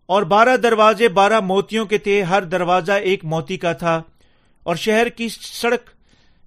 اور 0.06 0.24
بارہ 0.24 0.58
دروازے 0.58 1.10
بارہ 1.10 1.40
موتیوں 1.40 1.86
کے 1.86 1.98
تھے، 1.98 2.22
ہر 2.22 2.42
دروازہ 2.42 2.92
ایک 2.92 3.26
موتی 3.26 3.58
کا 3.58 3.74
تھا۔ 3.74 4.04
اور 4.64 4.76
شہر 4.76 5.10
کی 5.10 5.30
سڑک 5.30 5.90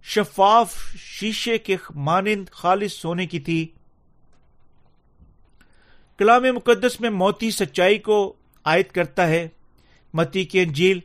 شفاف 0.03 0.74
شیشے 0.98 1.59
کے 1.59 1.76
مانند 1.94 2.48
خالص 2.50 2.92
سونے 2.92 3.26
کی 3.26 3.40
تھی۔ 3.40 3.68
کلام 6.18 6.42
مقدس 6.42 7.00
میں 7.00 7.11
موتی 7.11 7.50
سچائی 7.50 7.98
کو 7.98 8.37
عائد 8.64 8.87
کرتا 8.87 9.26
ہے۔ 9.26 9.48
متی 10.14 10.44
کی 10.44 10.61
انجیل، 10.61 11.00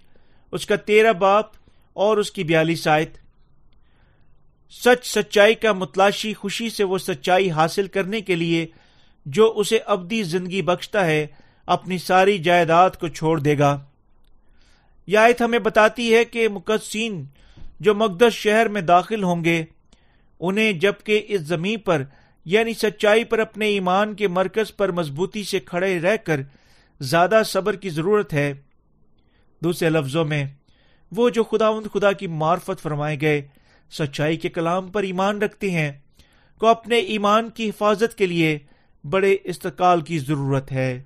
اس 0.51 0.65
کا 0.65 0.75
تیرہ 0.75 1.13
باپ 1.13 1.45
اور 1.93 2.17
اس 2.17 2.31
کی 2.31 2.43
بیالیس 2.43 2.87
آیت۔ 2.87 3.17
سچ 4.71 5.05
سچائی 5.05 5.53
کا 5.53 5.73
متلاشی 5.73 6.33
خوشی 6.33 6.69
سے 6.69 6.83
وہ 6.83 6.97
سچائی 6.97 7.51
حاصل 7.51 7.87
کرنے 7.87 8.21
کے 8.21 8.35
لیے 8.35 8.67
جو 9.25 9.53
اسے 9.55 9.79
ابدی 9.85 10.23
زندگی 10.23 10.61
بخشتا 10.61 11.05
ہے، 11.05 11.27
اپنی 11.65 11.97
ساری 11.97 12.37
جائیداد 12.37 12.89
کو 12.89 13.07
چھوڑ 13.07 13.39
دے 13.39 13.57
گا۔ 13.57 13.79
یہ 15.07 15.17
آیت 15.17 15.41
ہمیں 15.41 15.59
بتاتی 15.59 16.15
ہے 16.15 16.25
کہ 16.25 16.49
مقدسین 16.49 17.25
جو 17.79 17.95
مقدس 17.95 18.33
شہر 18.33 18.67
میں 18.67 18.81
داخل 18.81 19.23
ہوں 19.23 19.43
گے، 19.43 19.65
انہیں 20.39 20.73
جبکہ 20.73 21.25
اس 21.27 21.41
زمین 21.41 21.79
پر 21.79 22.03
یعنی 22.45 22.73
سچائی 22.73 23.23
پر 23.23 23.39
اپنے 23.39 23.67
ایمان 23.67 24.13
کے 24.13 24.27
مرکز 24.27 24.75
پر 24.75 24.91
مضبوطی 24.91 25.43
سے 25.43 25.59
کھڑے 25.59 25.99
رہ 25.99 26.15
کر 26.15 26.41
زیادہ 26.99 27.41
صبر 27.45 27.75
کی 27.75 27.89
ضرورت 27.89 28.33
ہے۔ 28.33 28.53
دوسرے 29.63 29.89
لفظوں 29.89 30.25
میں، 30.25 30.45
وہ 31.11 31.29
جو 31.29 31.43
خدا 31.43 31.71
خدا 31.93 32.11
کی 32.11 32.27
معرفت 32.27 32.81
فرمائے 32.81 33.21
گئے، 33.21 33.47
سچائی 33.91 34.37
کے 34.37 34.49
کلام 34.49 34.87
پر 34.87 35.03
ایمان 35.03 35.41
رکھتے 35.41 35.71
ہیں، 35.71 35.91
کو 36.57 36.67
اپنے 36.67 36.97
ایمان 36.97 37.49
کی 37.49 37.69
حفاظت 37.69 38.17
کے 38.17 38.25
لیے 38.25 38.59
بڑے 39.09 39.35
استقال 39.43 40.01
کی 40.01 40.19
ضرورت 40.19 40.71
ہے۔ 40.71 41.01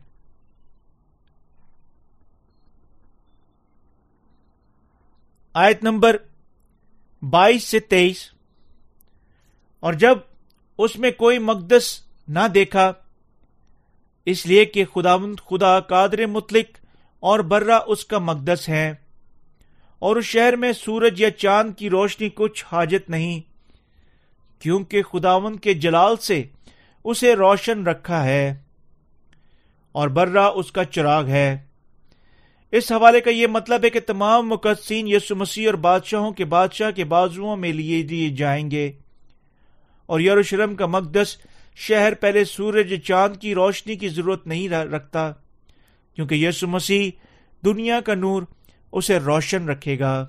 آیت 5.54 5.84
نمبر 5.84 6.18
بائیس 7.22 7.64
سے 7.64 7.80
تیئیس۔ 7.80 8.30
اور 9.80 9.94
جب 9.94 10.18
اس 10.78 10.96
میں 10.96 11.12
کوئی 11.12 11.40
مقدس 11.40 12.02
نہ 12.28 12.48
دیکھا، 12.54 12.92
اس 14.26 14.46
لیے 14.46 14.66
کہ 14.66 14.86
خدا 14.86 15.16
خدا 15.50 15.80
قادر 15.80 16.26
مطلق 16.26 16.78
اور 17.20 17.40
برہ 17.40 17.80
اس 17.88 18.06
کا 18.06 18.20
مقدس 18.20 18.70
ہے، 18.70 18.94
اور 20.00 20.16
اس 20.16 20.26
شہر 20.26 20.56
میں 20.56 20.72
سورج 20.74 21.22
یا 21.22 21.32
چاند 21.32 21.74
کی 21.78 21.90
روشنی 21.90 22.30
کچھ 22.34 22.66
حاجت 22.72 23.10
نہیں، 23.10 23.40
کیونکہ 24.62 25.04
خداون 25.04 25.56
کے 25.56 25.74
جلال 25.74 26.18
سے 26.18 26.44
اسے 27.04 27.36
روشن 27.36 27.88
رکھا 27.88 28.24
ہے 28.24 28.56
اور 29.92 30.08
برہ 30.08 30.52
اس 30.56 30.72
کا 30.72 30.84
چراغ 30.84 31.28
ہے۔ 31.28 31.58
اس 32.72 32.92
حوالے 32.92 33.22
کا 33.22 33.30
یہ 33.30 33.48
مطلب 33.48 33.84
ہے 33.84 33.90
کہ 33.90 34.00
تمام 34.00 34.50
مقدسین 34.50 35.08
یسو 35.08 35.36
مسیح 35.36 35.66
اور 35.66 35.74
بادشاہوں 35.74 36.32
کے 36.32 36.46
بادشاہ 36.46 36.92
کے 36.92 37.06
بازو 37.06 37.56
میں 37.56 37.74
لیے 37.74 38.04
دیے 38.04 38.30
جائیں 38.30 38.72
گے۔ 38.72 38.92
اور 40.06 40.20
یروشلم 40.20 40.76
کا 40.76 40.86
مقدس 40.86 41.38
شہر 41.76 42.14
پہلے 42.14 42.46
سورج 42.46 42.94
چاند 43.04 43.38
کی 43.38 43.54
روشنی 43.54 43.96
کی 43.96 44.08
ضرورت 44.08 44.48
نہیں 44.48 44.70
رکھتا، 44.70 45.32
کیونکہ 46.16 46.36
یسو 46.36 46.68
مسیح 46.68 47.12
دنیا 47.66 48.02
کا 48.02 48.16
نور 48.16 48.44
اسے 48.92 49.18
روشن 49.18 49.70
رکھے 49.70 50.00
گا۔ 50.00 50.28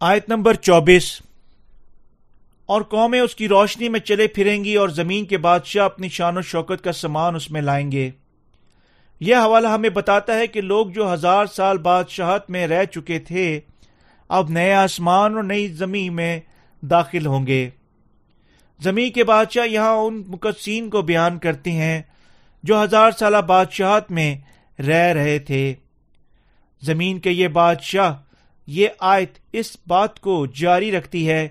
آیت 0.00 0.28
نمبر 0.28 0.54
چوبیس۔ 0.54 1.27
اور 2.68 2.82
قومیں 2.82 3.20
اس 3.20 3.34
کی 3.34 3.48
روشنی 3.48 3.88
میں 3.88 4.00
چلے 4.00 4.26
پھریں 4.26 4.64
گی 4.64 4.74
اور 4.74 4.88
زمین 4.88 5.24
کے 5.24 5.38
بادشاہ 5.38 5.84
اپنی 5.84 6.08
شان 6.08 6.38
و 6.38 6.42
شوکت 6.42 6.84
کا 6.84 6.92
سامان 6.92 7.34
اس 7.34 7.50
میں 7.50 7.60
لائیں 7.60 7.92
گے۔ 7.92 8.10
یہ 9.20 9.36
حوالہ 9.36 9.68
ہمیں 9.68 9.90
بتاتا 9.90 10.34
ہے 10.34 10.46
کہ 10.46 10.60
لوگ 10.60 10.86
جو 10.86 11.12
ہزار 11.12 11.46
سال 11.46 11.78
بادشاہت 11.78 12.50
میں 12.50 12.66
رہ 12.66 12.84
چکے 12.84 13.18
تھے، 13.18 13.60
اب 14.28 14.50
نئے 14.50 14.72
آسمان 14.72 15.34
اور 15.34 15.42
نئی 15.42 15.68
زمین 15.68 16.16
میں 16.16 16.40
داخل 16.82 17.26
ہوں 17.26 17.46
گے۔ 17.46 17.70
زمین 18.82 19.12
کے 19.12 19.24
بادشاہ 19.24 19.66
یہاں 19.66 19.92
ان 19.92 20.24
مقدسین 20.26 20.90
کو 20.90 21.02
بیان 21.02 21.38
کرتے 21.38 21.70
ہیں 21.70 22.02
جو 22.62 22.82
ہزار 22.82 23.10
سالہ 23.10 23.36
بادشاہت 23.36 24.10
میں 24.10 24.36
رہ 24.82 25.12
رہے 25.12 25.38
تھے۔ 25.38 25.74
زمین 26.82 27.20
کے 27.20 27.30
یہ 27.30 27.48
بادشاہ 27.48 28.14
یہ 28.66 28.88
آیت 29.00 29.38
اس 29.52 29.76
بات 29.86 30.20
کو 30.20 30.46
جاری 30.46 30.92
رکھتی 30.92 31.28
ہے 31.28 31.48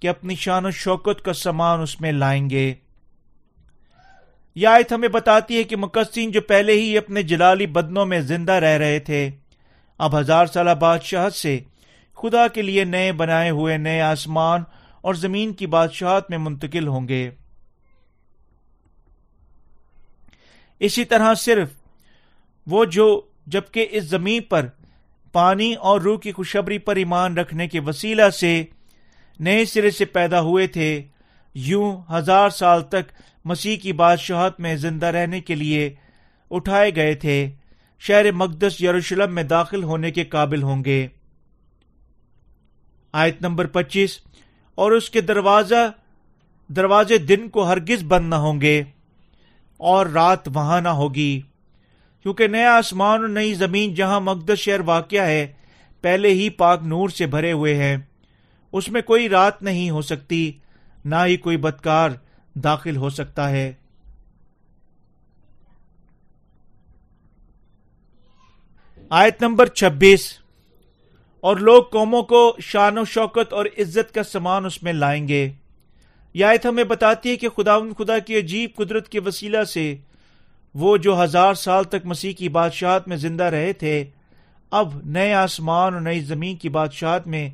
کہ 0.00 0.08
اپنی 0.08 0.34
شان 0.34 0.66
و 0.66 0.70
شوکت 0.70 1.24
کا 1.24 1.32
سامان 1.32 1.80
اس 1.80 2.00
میں 2.00 2.12
لائیں 2.12 2.50
گے۔ 2.50 2.74
یہ 4.54 4.68
آیت 4.68 4.92
ہمیں 4.92 5.08
بتاتی 5.08 5.58
ہے 5.58 5.64
کہ 5.64 5.76
مقصین 5.76 6.30
جو 6.30 6.40
پہلے 6.40 6.72
ہی 6.72 6.98
اپنے 6.98 7.22
جلالی 7.22 7.66
بدنوں 7.66 8.06
میں 8.06 8.20
زندہ 8.20 8.52
رہ 8.52 8.78
رہے 8.78 8.98
تھے، 8.98 9.30
اب 9.98 10.18
ہزار 10.18 10.46
سالہ 10.46 10.70
بادشاہت 10.70 11.34
سے 11.34 11.60
خدا 12.14 12.48
کے 12.48 12.62
لیے 12.62 12.84
نئے 12.84 13.12
بنائے 13.12 13.50
ہوئے 13.50 13.76
نئے 13.76 14.00
آسمان 14.00 14.62
اور 15.00 15.14
زمین 15.14 15.52
کی 15.52 15.66
بادشاہت 15.66 16.30
میں 16.30 16.38
منتقل 16.38 16.88
ہوں 16.88 17.08
گے۔ 17.08 17.30
اسی 20.78 21.04
طرح 21.04 21.34
صرف 21.34 21.68
وہ 22.66 22.84
جو 22.84 23.20
جبکہ 23.46 23.86
اس 23.90 24.04
زمین 24.04 24.42
پر 24.42 24.66
پانی 25.32 25.74
اور 25.74 26.00
روح 26.00 26.18
کی 26.18 26.32
خوشبری 26.32 26.78
پر 26.78 26.96
ایمان 26.96 27.38
رکھنے 27.38 27.68
کے 27.68 27.80
وسیلہ 27.80 28.30
سے 28.30 28.64
نئے 29.40 29.64
سرے 29.64 29.90
سے 29.90 30.04
پیدا 30.04 30.40
ہوئے 30.40 30.66
تھے، 30.66 31.02
یوں 31.54 32.12
ہزار 32.12 32.48
سال 32.48 32.82
تک 32.82 33.12
مسیح 33.44 33.76
کی 33.76 33.92
بادشاہت 33.92 34.60
میں 34.60 34.76
زندہ 34.76 35.06
رہنے 35.06 35.40
کے 35.40 35.54
لیے 35.54 35.94
اٹھائے 36.50 36.94
گئے 36.96 37.14
تھے۔ 37.14 37.50
شہر 37.98 38.32
مقدس 38.32 38.80
یروشلم 38.80 39.34
میں 39.34 39.42
داخل 39.42 39.82
ہونے 39.82 40.10
کے 40.10 40.24
قابل 40.24 40.62
ہوں 40.62 40.84
گے۔ 40.84 41.06
آیت 43.12 43.42
نمبر 43.42 43.66
پچیس، 43.66 44.18
اور 44.74 44.92
اس 44.92 45.10
کے 45.10 45.20
دروازہ، 45.20 45.90
دروازے 46.68 47.18
دن 47.18 47.48
کو 47.48 47.66
ہرگز 47.68 48.02
بند 48.02 48.28
نہ 48.28 48.34
ہوں 48.34 48.60
گے، 48.60 48.82
اور 49.76 50.06
رات 50.06 50.48
وہاں 50.54 50.80
نہ 50.80 50.88
ہوگی۔ 50.88 51.40
کیونکہ 52.22 52.48
نیا 52.48 52.72
آسمان 52.72 53.20
اور 53.20 53.28
نئی 53.28 53.54
زمین 53.54 53.94
جہاں 53.94 54.20
مقدس 54.20 54.58
شہر 54.58 54.80
واقع 54.80 55.16
ہے، 55.16 55.46
پہلے 56.00 56.28
ہی 56.28 56.50
پاک 56.50 56.82
نور 56.82 57.08
سے 57.08 57.26
بھرے 57.26 57.52
ہوئے 57.52 57.74
ہیں۔ 57.74 57.96
اس 58.72 58.88
میں 58.88 59.02
کوئی 59.02 59.28
رات 59.28 59.62
نہیں 59.62 59.90
ہو 59.90 60.02
سکتی، 60.02 60.52
نہ 61.04 61.16
ہی 61.26 61.36
کوئی 61.36 61.56
بدکار 61.56 62.10
داخل 62.54 62.96
ہو 62.96 63.10
سکتا 63.10 63.50
ہے۔ 63.50 63.72
آیت 69.10 69.42
نمبر 69.42 69.66
چھبیس۔ 69.66 70.40
اور 71.40 71.56
لوگ 71.56 71.82
قوموں 71.82 72.22
کو 72.22 72.56
شان 72.60 72.98
و 72.98 73.04
شوکت 73.04 73.52
اور 73.52 73.64
عزت 73.78 74.14
کا 74.14 74.22
سامان 74.22 74.64
اس 74.64 74.82
میں 74.82 74.92
لائیں 74.92 75.28
گے۔ 75.28 75.52
یہ 76.34 76.44
آیت 76.44 76.66
ہمیں 76.66 76.84
بتاتی 76.84 77.30
ہے 77.30 77.36
کہ 77.36 77.48
خدا 77.48 77.78
خدا 77.98 78.18
کی 78.18 78.38
عجیب 78.38 78.70
قدرت 78.76 79.08
کے 79.08 79.20
وسیلہ 79.20 79.64
سے 79.64 79.96
وہ 80.74 80.96
جو 80.96 81.24
ہزار 81.24 81.54
سال 81.54 81.84
تک 81.84 81.96
مسیح 82.04 82.32
کی 82.32 82.48
بادشاہت 82.48 83.08
میں 83.08 83.16
زندہ 83.16 83.44
رہے 83.44 83.72
تھے، 83.72 84.04
اب 84.70 84.88
نئے 85.04 85.34
آسمان 85.34 85.94
اور 85.94 86.02
نئی 86.02 86.20
زمین 86.20 86.56
کی 86.56 86.68
بادشاہت 86.68 87.26
میں 87.26 87.50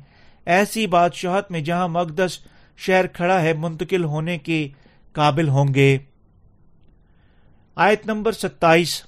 ایسی 0.47 0.87
بادشاہت 0.87 1.51
میں 1.51 1.61
جہاں 1.61 1.87
مقدس 1.87 2.39
شہر 2.77 3.07
کھڑا 3.07 3.41
ہے، 3.41 3.53
منتقل 3.53 4.03
ہونے 4.03 4.37
کے 4.37 4.67
قابل 5.13 5.47
ہوں 5.47 5.73
گے۔ 5.73 5.97
آیت 7.75 8.05
نمبر 8.05 8.31
ستائیس۔ 8.31 9.03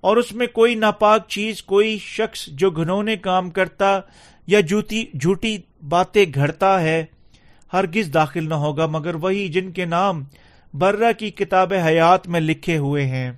اور 0.00 0.16
اس 0.16 0.32
میں 0.32 0.46
کوئی 0.46 0.74
ناپاک 0.74 1.28
چیز، 1.28 1.62
کوئی 1.62 1.98
شخص 1.98 2.46
جو 2.46 2.70
گھنونے 2.70 3.16
کام 3.16 3.50
کرتا 3.50 4.00
یا 4.46 4.60
جوتی 4.60 5.06
جھوٹی 5.20 5.58
باتیں 5.88 6.26
گھڑتا 6.34 6.80
ہے، 6.80 7.04
ہرگز 7.72 8.14
داخل 8.14 8.48
نہ 8.48 8.54
ہوگا، 8.54 8.86
مگر 8.86 9.14
وہی 9.14 9.48
جن 9.48 9.72
کے 9.72 9.84
نام 9.84 10.24
برہ 10.74 11.12
کی 11.12 11.30
کتاب 11.30 11.72
حیات 11.86 12.28
میں 12.28 12.40
لکھے 12.40 12.76
ہوئے 12.76 13.06
ہیں۔ 13.06 13.32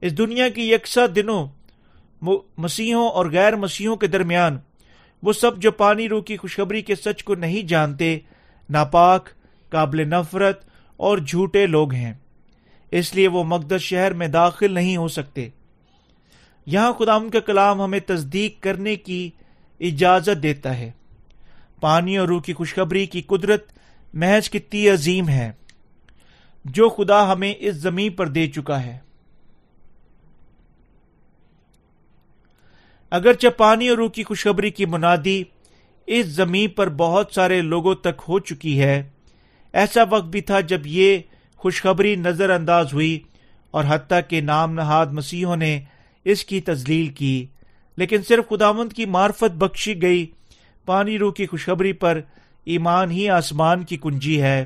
اس 0.00 0.18
دنیا 0.18 0.48
کی 0.48 0.72
یکساں 0.72 1.06
دنوں 1.06 1.48
مسیحوں 2.58 3.08
اور 3.08 3.26
غیر 3.26 3.56
مسیحوں 3.56 3.96
کے 3.96 4.06
درمیان 4.06 4.58
وہ 5.24 5.32
سب 5.32 5.56
جو 5.56 5.72
پانی 5.72 6.08
رو 6.08 6.20
کی 6.20 6.36
خوشخبری 6.36 6.82
کے 6.82 6.94
سچ 6.94 7.24
کو 7.24 7.34
نہیں 7.34 7.62
جانتے، 7.62 8.18
ناپاک، 8.70 9.28
قابل 9.70 10.08
نفرت 10.08 10.64
اور 10.96 11.18
جھوٹے 11.18 11.66
لوگ 11.66 11.94
ہیں۔ 11.94 12.14
اس 12.90 13.14
لیے 13.14 13.28
وہ 13.28 13.44
مقدس 13.44 13.80
شہر 13.80 14.12
میں 14.12 14.28
داخل 14.28 14.72
نہیں 14.72 14.96
ہو 14.96 15.08
سکتے۔ 15.08 15.48
یہاں 16.66 16.92
خدا 16.92 17.14
ان 17.14 17.30
کا 17.30 17.40
کلام 17.40 17.80
ہمیں 17.80 18.00
تصدیق 18.06 18.62
کرنے 18.62 18.96
کی 18.96 19.30
اجازت 19.80 20.42
دیتا 20.42 20.78
ہے۔ 20.78 20.90
پانی 21.80 22.18
اور 22.18 22.28
روح 22.28 22.42
کی 22.42 22.52
خوشخبری 22.52 23.06
کی 23.06 23.22
قدرت 23.22 23.64
محض 24.14 24.50
کتنی 24.50 24.88
عظیم 24.88 25.28
ہے، 25.28 25.52
جو 26.64 26.88
خدا 26.88 27.32
ہمیں 27.32 27.54
اس 27.58 27.74
زمین 27.74 28.12
پر 28.12 28.28
دے 28.28 28.46
چکا 28.46 28.84
ہے۔ 28.84 29.03
اگرچہ 33.14 33.48
پانی 33.48 33.88
اور 33.88 33.96
روح 33.98 34.08
کی 34.10 34.22
خوشخبری 34.22 34.70
کی 34.70 34.86
منادی 34.86 35.42
اس 36.08 36.26
زمین 36.26 36.70
پر 36.70 36.88
بہت 36.88 37.32
سارے 37.34 37.60
لوگوں 37.62 37.94
تک 37.94 38.22
ہو 38.28 38.38
چکی 38.38 38.80
ہے، 38.80 39.02
ایسا 39.74 40.02
وقت 40.10 40.24
بھی 40.24 40.40
تھا 40.40 40.60
جب 40.60 40.86
یہ 40.86 41.18
خوشخبری 41.60 42.14
نظر 42.16 42.50
انداز 42.50 42.92
ہوئی 42.92 43.18
اور 43.74 43.84
حتیٰ 43.88 44.20
کے 44.28 44.40
نام 44.40 44.74
نہاد 44.74 45.12
مسیحوں 45.12 45.56
نے 45.56 45.78
اس 46.26 46.44
کی 46.44 46.60
تزلیل 46.60 47.08
کی، 47.08 47.46
لیکن 47.98 48.22
صرف 48.22 48.48
خداوند 48.48 48.92
کی 48.92 49.06
معرفت 49.06 49.56
بخشی 49.58 50.00
گئی، 50.02 50.26
پانی 50.88 51.18
روح 51.18 51.32
کی 51.32 51.46
خوشخبری 51.46 51.92
پر 51.92 52.20
ایمان 52.66 53.10
ہی 53.10 53.28
آسمان 53.30 53.84
کی 53.84 53.96
کنجی 53.96 54.40
ہے۔ 54.42 54.64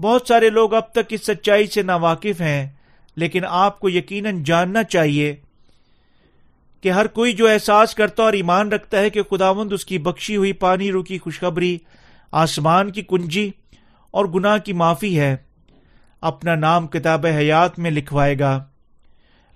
بہت 0.00 0.28
سارے 0.28 0.50
لوگ 0.50 0.74
اب 0.74 0.92
تک 0.92 1.06
اس 1.10 1.26
سچائی 1.26 1.66
سے 1.66 1.82
ناواقف 1.82 2.40
ہیں، 2.40 2.66
لیکن 3.16 3.44
آپ 3.48 3.80
کو 3.80 3.88
یقیناً 3.88 4.42
جاننا 4.42 4.82
چاہیے 4.84 5.36
کہ 6.80 6.90
ہر 6.90 7.06
کوئی 7.06 7.32
جو 7.32 7.48
احساس 7.48 7.94
کرتا 7.94 8.22
اور 8.22 8.32
ایمان 8.32 8.72
رکھتا 8.72 8.98
ہے 8.98 9.10
کہ 9.10 9.22
خداوند 9.22 9.72
اس 9.72 9.84
کی 9.84 9.98
بخشی 9.98 10.36
ہوئی 10.36 10.52
پانی 10.52 10.92
رو 10.92 11.02
کی 11.02 11.18
خوشخبری، 11.18 11.78
آسمان 12.32 12.90
کی 12.92 13.02
کنجی 13.02 13.50
اور 14.10 14.24
گناہ 14.24 14.58
کی 14.58 14.72
معافی 14.72 15.20
ہے، 15.20 15.36
اپنا 16.20 16.54
نام 16.54 16.86
کتاب 16.86 17.26
حیات 17.26 17.78
میں 17.78 17.90
لکھوائے 17.90 18.38
گا۔ 18.38 18.64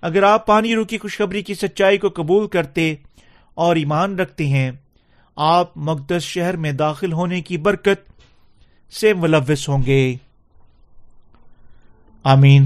اگر 0.01 0.23
آپ 0.23 0.45
پانی 0.45 0.75
رو 0.75 0.83
کی 0.83 0.97
خوشخبری 0.97 1.41
کی 1.41 1.53
سچائی 1.53 1.97
کو 1.97 2.09
قبول 2.09 2.47
کرتے 2.47 2.95
اور 3.53 3.75
ایمان 3.75 4.19
رکھتے 4.19 4.47
ہیں، 4.47 4.71
آپ 5.35 5.71
مقدس 5.75 6.21
شہر 6.21 6.55
میں 6.55 6.71
داخل 6.71 7.11
ہونے 7.11 7.41
کی 7.41 7.57
برکت 7.57 8.11
سے 8.93 9.13
ملوث 9.13 9.69
ہوں 9.69 9.83
گے۔ 9.85 10.15
آمین۔ 12.23 12.65